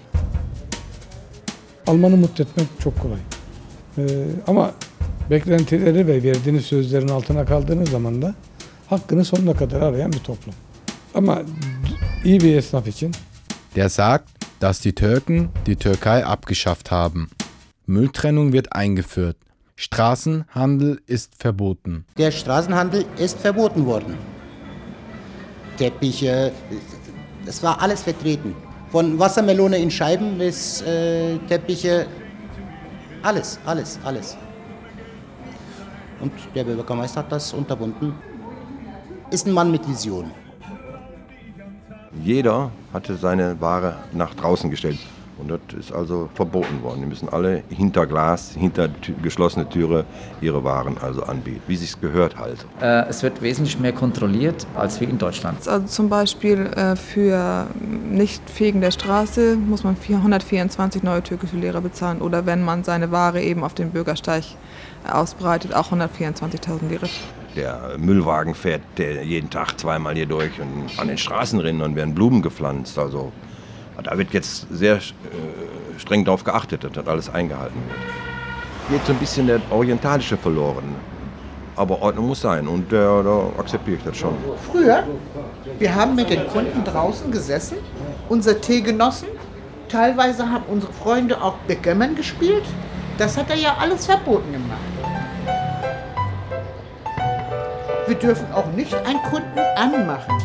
Alman'ı 1.88 2.18
mutlu 2.18 2.43
etmek 2.43 2.68
çok 2.80 2.99
kolay. 2.99 3.20
Ee, 3.97 4.01
ama 4.47 4.72
beklentileri 5.30 6.07
ve 6.07 6.24
verdiğiniz 6.24 6.66
sözlerin 6.66 7.07
altına 7.07 7.45
kaldığınız 7.45 7.89
zaman 7.89 8.22
da 8.22 8.36
hakkını 8.88 9.26
sonuna 9.26 9.53
kadar 9.53 9.82
arayan 9.82 10.14
bir 10.14 10.20
toplum. 10.20 10.53
Ama 11.16 11.41
iyi 12.26 12.39
bir 12.39 12.57
esnaf 12.57 12.88
için 12.88 13.12
Der 13.76 13.89
sagt, 13.89 14.30
dass 14.62 14.84
die 14.84 14.95
Türken 14.95 15.49
die 15.66 15.76
Türkei 15.76 16.26
abgeschafft 16.26 16.91
haben. 16.91 17.30
Mülltrennung 17.88 18.51
wird 18.51 18.68
eingeführt. 18.76 19.38
Straßenhandel 19.76 20.97
ist 21.07 21.43
verboten. 21.43 22.05
Der 22.18 22.32
Straßenhandel 22.32 23.05
ist 23.20 23.39
verboten 23.39 23.86
worden. 23.86 24.16
Teppiche, 25.80 26.52
es 27.46 27.64
war 27.64 27.82
alles 27.82 28.02
vertreten. 28.04 28.54
Von 28.92 29.18
Wassermelone 29.18 29.78
in 29.78 29.90
Scheiben 29.90 30.38
bis 30.38 30.82
äh, 30.82 31.38
Teppiche, 31.48 32.06
alles, 33.24 33.58
alles, 33.66 33.98
alles. 34.04 34.38
Und 36.20 36.34
der 36.54 36.66
Bürgermeister 36.66 37.22
hat 37.22 37.32
das 37.32 37.54
unterbunden. 37.54 38.14
Ist 39.32 39.48
ein 39.48 39.54
Mann 39.54 39.72
mit 39.72 39.88
Vision. 39.88 40.32
Jeder 42.26 42.72
hatte 42.92 43.16
seine 43.16 43.62
Ware 43.62 43.96
nach 44.12 44.34
draußen 44.34 44.70
gestellt. 44.70 45.00
Und 45.40 45.50
das 45.50 45.60
ist 45.80 45.92
also 45.92 46.30
verboten 46.34 46.82
worden. 46.84 47.02
Die 47.02 47.08
müssen 47.08 47.30
alle 47.30 47.64
hinter 47.70 48.06
Glas, 48.06 48.52
hinter 48.58 48.90
geschlossene 49.22 49.68
Türe 49.70 50.06
ihre 50.42 50.64
Waren 50.64 50.98
also 50.98 51.24
anbieten, 51.24 51.62
wie 51.68 51.76
sich's 51.76 52.00
gehört 52.00 52.38
halt. 52.38 52.66
Äh, 52.82 53.08
es 53.08 53.24
wird 53.24 53.42
wesentlich 53.42 53.80
mehr 53.80 53.94
kontrolliert 53.94 54.68
als 54.76 55.00
wie 55.00 55.06
in 55.06 55.18
Deutschland. 55.18 55.68
Also 55.68 55.86
zum 55.88 56.10
Beispiel 56.10 56.66
äh, 56.68 56.96
für 56.96 57.68
Nichtfegen 58.10 58.82
der 58.82 58.92
Straße 58.92 59.56
muss 59.56 59.84
man 59.84 59.96
424 59.96 61.04
neue 61.04 61.24
türkische 61.24 61.56
Lehrer 61.56 61.82
bezahlen 61.82 62.22
oder 62.22 62.46
wenn 62.46 62.64
man 62.64 62.84
seine 62.84 63.12
Ware 63.12 63.42
eben 63.42 63.64
auf 63.64 63.74
dem 63.74 63.92
Bürgersteig 63.92 64.44
äh, 65.06 65.12
ausbreitet, 65.12 65.74
auch 65.74 65.92
124.000 65.92 66.90
Lira. 66.90 67.08
Der 67.56 67.96
Müllwagen 67.98 68.54
fährt 68.54 68.82
der 68.98 69.24
jeden 69.24 69.50
Tag 69.50 69.80
zweimal 69.80 70.14
hier 70.16 70.28
durch 70.28 70.60
und 70.62 71.00
an 71.00 71.08
den 71.08 71.18
Straßenrändern 71.18 71.96
werden 71.96 72.14
Blumen 72.14 72.42
gepflanzt. 72.42 72.98
Also 73.00 73.32
da 74.04 74.18
wird 74.18 74.34
jetzt 74.34 74.68
sehr 74.72 74.95
äh, 74.95 75.00
streng 75.97 76.26
darauf 76.26 76.43
geachtet, 76.43 76.84
dass 76.84 76.91
das 76.91 77.08
alles 77.08 77.30
eingehalten 77.30 77.80
wird. 77.88 79.00
Geht 79.00 79.06
so 79.06 79.14
ein 79.14 79.20
bisschen 79.20 79.47
der 79.47 79.62
Orientalische 79.70 80.38
verloren. 80.38 80.95
Aber 81.76 82.02
Ordnung 82.02 82.28
muss 82.28 82.41
sein 82.41 82.68
und 82.68 82.91
da, 82.91 83.24
da 83.24 83.52
akzeptiere 83.58 83.97
ich 83.97 84.04
das 84.04 84.18
schon. 84.18 84.34
Früher, 84.70 85.04
wir 85.78 85.95
haben 85.95 86.16
mit 86.16 86.30
den 86.30 86.45
Kunden 86.47 86.84
draußen 86.84 87.32
gesessen, 87.32 87.78
unser 88.28 88.60
Tee 88.60 88.82
genossen. 88.82 89.28
Teilweise 89.88 90.50
haben 90.50 90.66
unsere 90.68 90.91
Freunde 90.91 91.41
auch 91.41 91.56
Backgammon 91.68 92.16
gespielt. 92.16 92.64
Das 93.18 93.38
hat 93.38 93.50
er 93.50 93.56
ja 93.56 93.78
alles 93.80 94.06
verboten 94.06 94.52
gemacht. 94.52 94.80
Wir 98.08 98.16
dürfen 98.16 98.52
auch 98.52 98.68
nicht 98.76 98.93
einen 98.93 99.22
Kunden 99.24 99.60
anmachen 99.76 100.36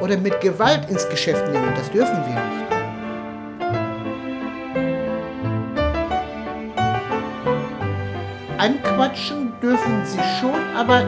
oder 0.00 0.16
mit 0.16 0.40
Gewalt 0.40 0.88
ins 0.90 1.08
Geschäft 1.08 1.46
nehmen. 1.50 1.72
Das 1.76 1.90
dürfen 1.90 2.16
wir 2.26 2.34
nicht. 2.34 2.70
Anquatschen 8.58 9.52
dürfen 9.62 10.02
sie 10.04 10.20
schon, 10.38 10.60
aber 10.76 11.04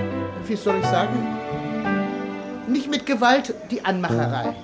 wie 0.47 0.57
soll 0.57 0.77
ich 0.81 0.87
sagen, 0.87 1.27
nicht 2.67 2.91
mit 2.91 3.05
Gewalt 3.05 3.55
die 3.71 3.85
Anmacherei. 3.85 4.55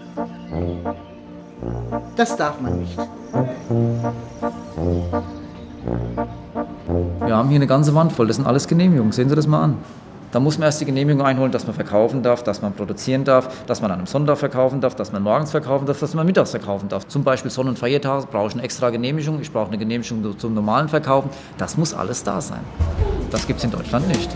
Das 2.16 2.36
darf 2.36 2.60
man 2.60 2.80
nicht. 2.80 2.98
Wir 7.26 7.36
haben 7.36 7.48
hier 7.50 7.56
eine 7.56 7.66
ganze 7.66 7.94
Wand 7.94 8.12
voll, 8.12 8.26
das 8.26 8.36
sind 8.36 8.46
alles 8.46 8.66
Genehmigungen. 8.66 9.12
Sehen 9.12 9.28
Sie 9.28 9.34
das 9.34 9.46
mal 9.46 9.62
an. 9.62 9.78
Da 10.30 10.40
muss 10.40 10.58
man 10.58 10.66
erst 10.66 10.80
die 10.80 10.84
Genehmigung 10.84 11.22
einholen, 11.24 11.52
dass 11.52 11.66
man 11.66 11.74
verkaufen 11.74 12.22
darf, 12.22 12.42
dass 12.42 12.60
man 12.60 12.72
produzieren 12.74 13.24
darf, 13.24 13.64
dass 13.64 13.80
man 13.80 13.90
an 13.90 13.98
einem 13.98 14.06
Sonntag 14.06 14.38
verkaufen 14.38 14.80
darf, 14.80 14.94
dass 14.94 15.12
man 15.12 15.22
morgens 15.22 15.50
verkaufen 15.50 15.86
darf, 15.86 16.00
dass 16.00 16.14
man 16.14 16.26
mittags 16.26 16.50
verkaufen 16.50 16.88
darf. 16.88 17.08
Zum 17.08 17.24
Beispiel 17.24 17.50
Sonn- 17.50 17.68
und 17.68 17.78
Feiertage 17.78 18.26
brauche 18.26 18.48
ich 18.48 18.54
eine 18.54 18.62
extra 18.62 18.90
Genehmigung, 18.90 19.40
ich 19.40 19.50
brauche 19.50 19.68
eine 19.68 19.78
Genehmigung 19.78 20.38
zum 20.38 20.54
normalen 20.54 20.88
Verkaufen. 20.88 21.30
Das 21.56 21.76
muss 21.76 21.94
alles 21.94 22.22
da 22.22 22.40
sein. 22.40 22.60
Das 23.30 23.46
gibt 23.46 23.58
es 23.58 23.64
in 23.64 23.70
Deutschland 23.70 24.06
nicht. 24.08 24.30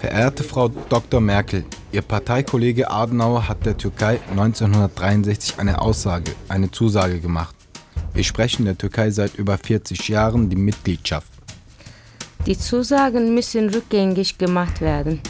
Verehrte 0.00 0.44
Frau 0.44 0.68
Dr. 0.88 1.20
Merkel, 1.20 1.64
Ihr 1.90 2.02
Parteikollege 2.02 2.90
Adenauer 2.90 3.48
hat 3.48 3.64
der 3.64 3.76
Türkei 3.76 4.20
1963 4.30 5.58
eine 5.58 5.80
Aussage, 5.80 6.32
eine 6.48 6.70
Zusage 6.70 7.18
gemacht. 7.18 7.54
Wir 8.12 8.24
sprechen 8.24 8.66
der 8.66 8.76
Türkei 8.76 9.10
seit 9.10 9.36
über 9.36 9.56
40 9.56 10.06
Jahren 10.08 10.50
die 10.50 10.56
Mitgliedschaft. 10.56 11.27
Die 12.48 12.56
Zusagen 12.56 13.34
müssen 13.34 13.68
rückgängig 13.68 14.38
gemacht 14.38 14.80
werden. 14.80 15.20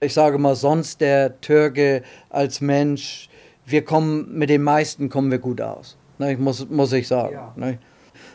Ich 0.00 0.12
sage 0.12 0.38
mal, 0.38 0.56
sonst 0.56 1.00
der 1.00 1.40
Türke 1.40 2.02
als 2.30 2.60
Mensch, 2.60 3.28
wir 3.64 3.84
kommen, 3.84 4.36
mit 4.36 4.50
den 4.50 4.64
meisten 4.64 5.08
kommen 5.08 5.30
wir 5.30 5.38
gut 5.38 5.60
aus. 5.60 5.96
Ne, 6.18 6.36
muss, 6.36 6.68
muss 6.68 6.92
ich 6.92 7.06
sagen. 7.06 7.38
Ne? 7.54 7.78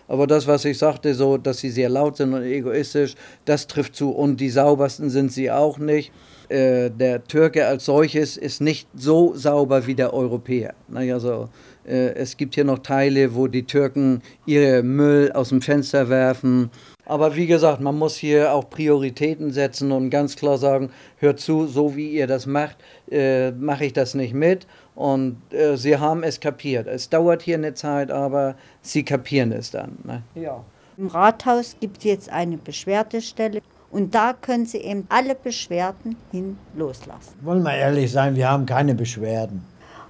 Aber 0.07 0.25
das, 0.25 0.47
was 0.47 0.63
ich 0.63 0.77
sagte, 0.77 1.13
so, 1.13 1.37
dass 1.37 1.57
sie 1.57 1.69
sehr 1.69 1.89
laut 1.89 2.15
sind 2.15 2.33
und 2.33 2.43
egoistisch, 2.43 3.15
das 3.43 3.67
trifft 3.67 3.93
zu. 3.93 4.11
Und 4.11 4.39
die 4.39 4.49
saubersten 4.49 5.09
sind 5.09 5.33
sie 5.33 5.51
auch 5.51 5.79
nicht. 5.79 6.13
Äh, 6.47 6.91
der 6.91 7.25
Türke 7.25 7.65
als 7.65 7.85
solches 7.85 8.37
ist 8.37 8.61
nicht 8.61 8.87
so 8.95 9.33
sauber 9.35 9.85
wie 9.85 9.95
der 9.95 10.13
Europäer. 10.13 10.75
Ne? 10.87 11.13
Also, 11.13 11.49
äh, 11.85 12.13
es 12.13 12.37
gibt 12.37 12.55
hier 12.55 12.65
noch 12.65 12.79
Teile, 12.79 13.35
wo 13.35 13.47
die 13.47 13.63
Türken 13.63 14.21
ihre 14.45 14.83
Müll 14.83 15.31
aus 15.33 15.49
dem 15.49 15.61
Fenster 15.61 16.09
werfen. 16.09 16.69
Aber 17.11 17.35
wie 17.35 17.45
gesagt, 17.45 17.81
man 17.81 17.97
muss 17.97 18.15
hier 18.15 18.53
auch 18.53 18.69
Prioritäten 18.69 19.51
setzen 19.51 19.91
und 19.91 20.11
ganz 20.11 20.37
klar 20.37 20.57
sagen, 20.57 20.91
hört 21.17 21.41
zu, 21.41 21.67
so 21.67 21.93
wie 21.97 22.09
ihr 22.09 22.25
das 22.25 22.45
macht, 22.45 22.77
äh, 23.11 23.51
mache 23.51 23.83
ich 23.83 23.91
das 23.91 24.13
nicht 24.15 24.33
mit. 24.33 24.65
Und 24.95 25.35
äh, 25.51 25.75
sie 25.75 25.97
haben 25.97 26.23
es 26.23 26.39
kapiert. 26.39 26.87
Es 26.87 27.09
dauert 27.09 27.41
hier 27.41 27.55
eine 27.57 27.73
Zeit, 27.73 28.11
aber 28.11 28.55
sie 28.81 29.03
kapieren 29.03 29.51
es 29.51 29.71
dann. 29.71 29.97
Ne? 30.05 30.23
Ja. 30.35 30.63
Im 30.95 31.07
Rathaus 31.07 31.75
gibt 31.81 31.97
es 31.97 32.03
jetzt 32.05 32.29
eine 32.29 32.55
Beschwerdestelle 32.55 33.59
und 33.89 34.15
da 34.15 34.31
können 34.31 34.65
Sie 34.65 34.77
eben 34.77 35.05
alle 35.09 35.35
Beschwerden 35.35 36.15
hin 36.31 36.57
loslassen. 36.77 37.33
Wollen 37.41 37.63
wir 37.63 37.73
ehrlich 37.73 38.09
sein, 38.09 38.37
wir 38.37 38.47
haben 38.47 38.65
keine 38.65 38.95
Beschwerden. 38.95 39.65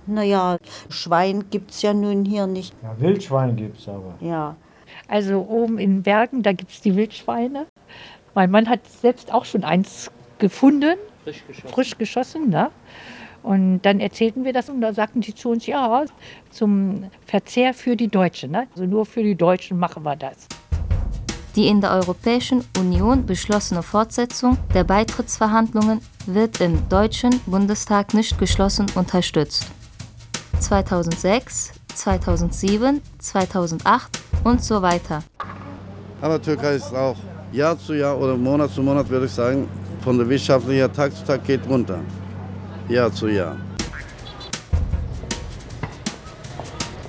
Naja, 0.05 0.57
Schwein 0.89 1.45
gibt 1.49 1.71
es 1.71 1.81
ja 1.81 1.95
nun 1.95 2.25
hier 2.25 2.45
nicht. 2.45 2.75
Ja, 2.83 2.95
Wildschwein 2.99 3.55
gibt 3.55 3.79
es 3.79 3.87
aber. 3.87 4.13
Ja. 4.19 4.55
Also 5.11 5.45
oben 5.49 5.77
in 5.77 6.03
Bergen, 6.03 6.41
da 6.41 6.53
gibt 6.53 6.71
es 6.71 6.79
die 6.79 6.95
Wildschweine. 6.95 7.67
Mein 8.33 8.49
Mann 8.49 8.69
hat 8.69 8.87
selbst 8.87 9.33
auch 9.33 9.43
schon 9.43 9.65
eins 9.65 10.09
gefunden, 10.39 10.95
Frisch 11.25 11.43
geschossen. 11.45 11.73
frisch 11.73 11.97
geschossen. 11.97 12.49
Ne? 12.49 12.71
Und 13.43 13.81
dann 13.81 13.99
erzählten 13.99 14.45
wir 14.45 14.53
das 14.53 14.69
und 14.69 14.79
da 14.79 14.93
sagten 14.93 15.19
die 15.19 15.35
zu 15.35 15.49
uns, 15.49 15.65
ja, 15.65 16.05
zum 16.49 17.11
Verzehr 17.25 17.73
für 17.73 17.97
die 17.97 18.07
Deutschen. 18.07 18.51
Ne? 18.51 18.67
Also 18.71 18.85
nur 18.85 19.05
für 19.05 19.21
die 19.21 19.35
Deutschen 19.35 19.77
machen 19.77 20.03
wir 20.03 20.15
das. 20.15 20.47
Die 21.57 21.67
in 21.67 21.81
der 21.81 21.91
Europäischen 21.91 22.63
Union 22.79 23.25
beschlossene 23.25 23.83
Fortsetzung 23.83 24.57
der 24.73 24.85
Beitrittsverhandlungen 24.85 25.99
wird 26.25 26.61
im 26.61 26.87
Deutschen 26.87 27.37
Bundestag 27.45 28.13
nicht 28.13 28.39
geschlossen 28.39 28.85
unterstützt. 28.95 29.69
2006, 30.59 31.80
2007, 31.93 33.01
2008 33.19 34.19
und 34.43 34.63
so 34.63 34.81
weiter. 34.81 35.23
Aber 36.21 36.41
Türkei 36.41 36.75
ist 36.75 36.93
auch 36.93 37.17
Jahr 37.51 37.77
zu 37.77 37.93
Jahr 37.93 38.17
oder 38.17 38.37
Monat 38.37 38.71
zu 38.71 38.81
Monat, 38.81 39.09
würde 39.09 39.25
ich 39.25 39.31
sagen, 39.31 39.67
von 40.03 40.17
der 40.17 40.27
Wirtschaft 40.27 40.67
her 40.67 40.91
Tag 40.91 41.15
zu 41.15 41.23
Tag 41.25 41.43
geht 41.43 41.67
runter. 41.67 41.99
Jahr 42.87 43.11
zu 43.11 43.27
Jahr. 43.27 43.55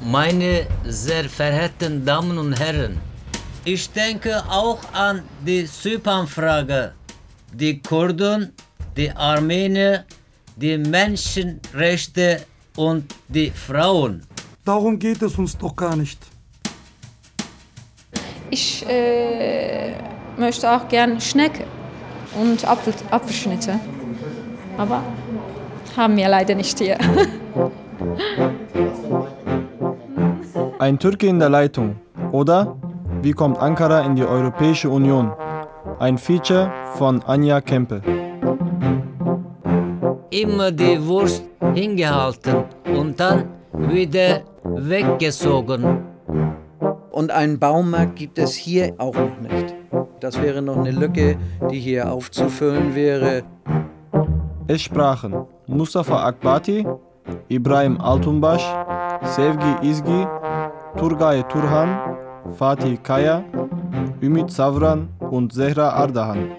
Meine 0.04 0.66
sehr 0.84 1.24
verehrten 1.28 2.04
Damen 2.04 2.36
und 2.36 2.52
Herren, 2.58 3.00
ich 3.64 3.90
denke 3.92 4.42
auch 4.48 4.80
an 4.92 5.22
die 5.46 5.64
Zypernfrage, 5.64 6.92
die 7.52 7.80
Kurden, 7.80 8.52
die 8.96 9.10
Armenier, 9.12 10.04
die 10.56 10.76
Menschenrechte 10.76 12.44
und 12.76 13.14
die 13.28 13.50
Frauen. 13.50 14.22
Darum 14.64 14.98
geht 14.98 15.20
es 15.22 15.36
uns 15.38 15.58
doch 15.58 15.74
gar 15.74 15.96
nicht. 15.96 16.18
Ich 18.50 18.86
äh, 18.88 19.94
möchte 20.36 20.70
auch 20.70 20.86
gern 20.88 21.20
Schnecke 21.20 21.64
und 22.40 22.64
Apfel, 22.68 22.94
Apfelschnitte. 23.10 23.80
Aber 24.78 25.02
haben 25.96 26.16
wir 26.16 26.28
leider 26.28 26.54
nicht 26.54 26.78
hier. 26.78 26.96
Ein 30.78 30.98
Türke 30.98 31.26
in 31.26 31.38
der 31.38 31.48
Leitung. 31.48 31.96
Oder 32.32 32.76
Wie 33.22 33.32
kommt 33.32 33.58
Ankara 33.58 34.00
in 34.00 34.16
die 34.16 34.24
Europäische 34.24 34.90
Union? 34.90 35.32
Ein 36.00 36.18
Feature 36.18 36.72
von 36.96 37.22
Anja 37.22 37.60
Kempe. 37.60 38.02
Immer 40.30 40.72
die 40.72 41.06
Wurst 41.06 41.44
hingehalten 41.72 42.64
und 42.96 43.20
dann 43.20 43.44
wieder 43.72 44.42
weggesogen. 44.76 46.02
Und 47.10 47.30
einen 47.30 47.58
Baumarkt 47.58 48.16
gibt 48.16 48.38
es 48.38 48.54
hier 48.54 48.94
auch 48.98 49.14
noch 49.14 49.40
nicht. 49.40 49.74
Das 50.20 50.40
wäre 50.40 50.62
noch 50.62 50.78
eine 50.78 50.90
Lücke, 50.92 51.36
die 51.70 51.78
hier 51.78 52.10
aufzufüllen 52.10 52.94
wäre. 52.94 53.42
Es 54.68 54.82
sprachen 54.82 55.34
Mustafa 55.66 56.24
Akbati, 56.24 56.86
Ibrahim 57.48 58.00
Altunbaş, 58.00 58.62
Sevgi 59.34 59.88
Izgi, 59.88 60.26
Turgay 60.96 61.42
Turhan, 61.48 62.16
Fatih 62.56 62.96
Kaya, 63.02 63.44
Ümit 64.22 64.50
Savran 64.50 65.08
und 65.18 65.52
Zehra 65.52 65.90
Ardahan. 65.90 66.50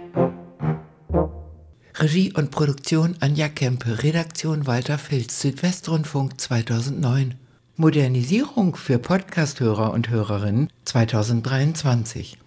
Regie 1.96 2.34
und 2.34 2.52
Produktion 2.52 3.16
Anja 3.20 3.48
Kempe, 3.48 4.04
Redaktion 4.04 4.68
Walter 4.68 4.98
Filz, 4.98 5.42
Südwestrundfunk 5.42 6.42
2009. 6.42 7.36
Modernisierung 7.76 8.76
für 8.76 9.00
Podcasthörer 9.00 9.94
und 9.94 10.10
Hörerinnen 10.10 10.70
2023. 10.86 12.38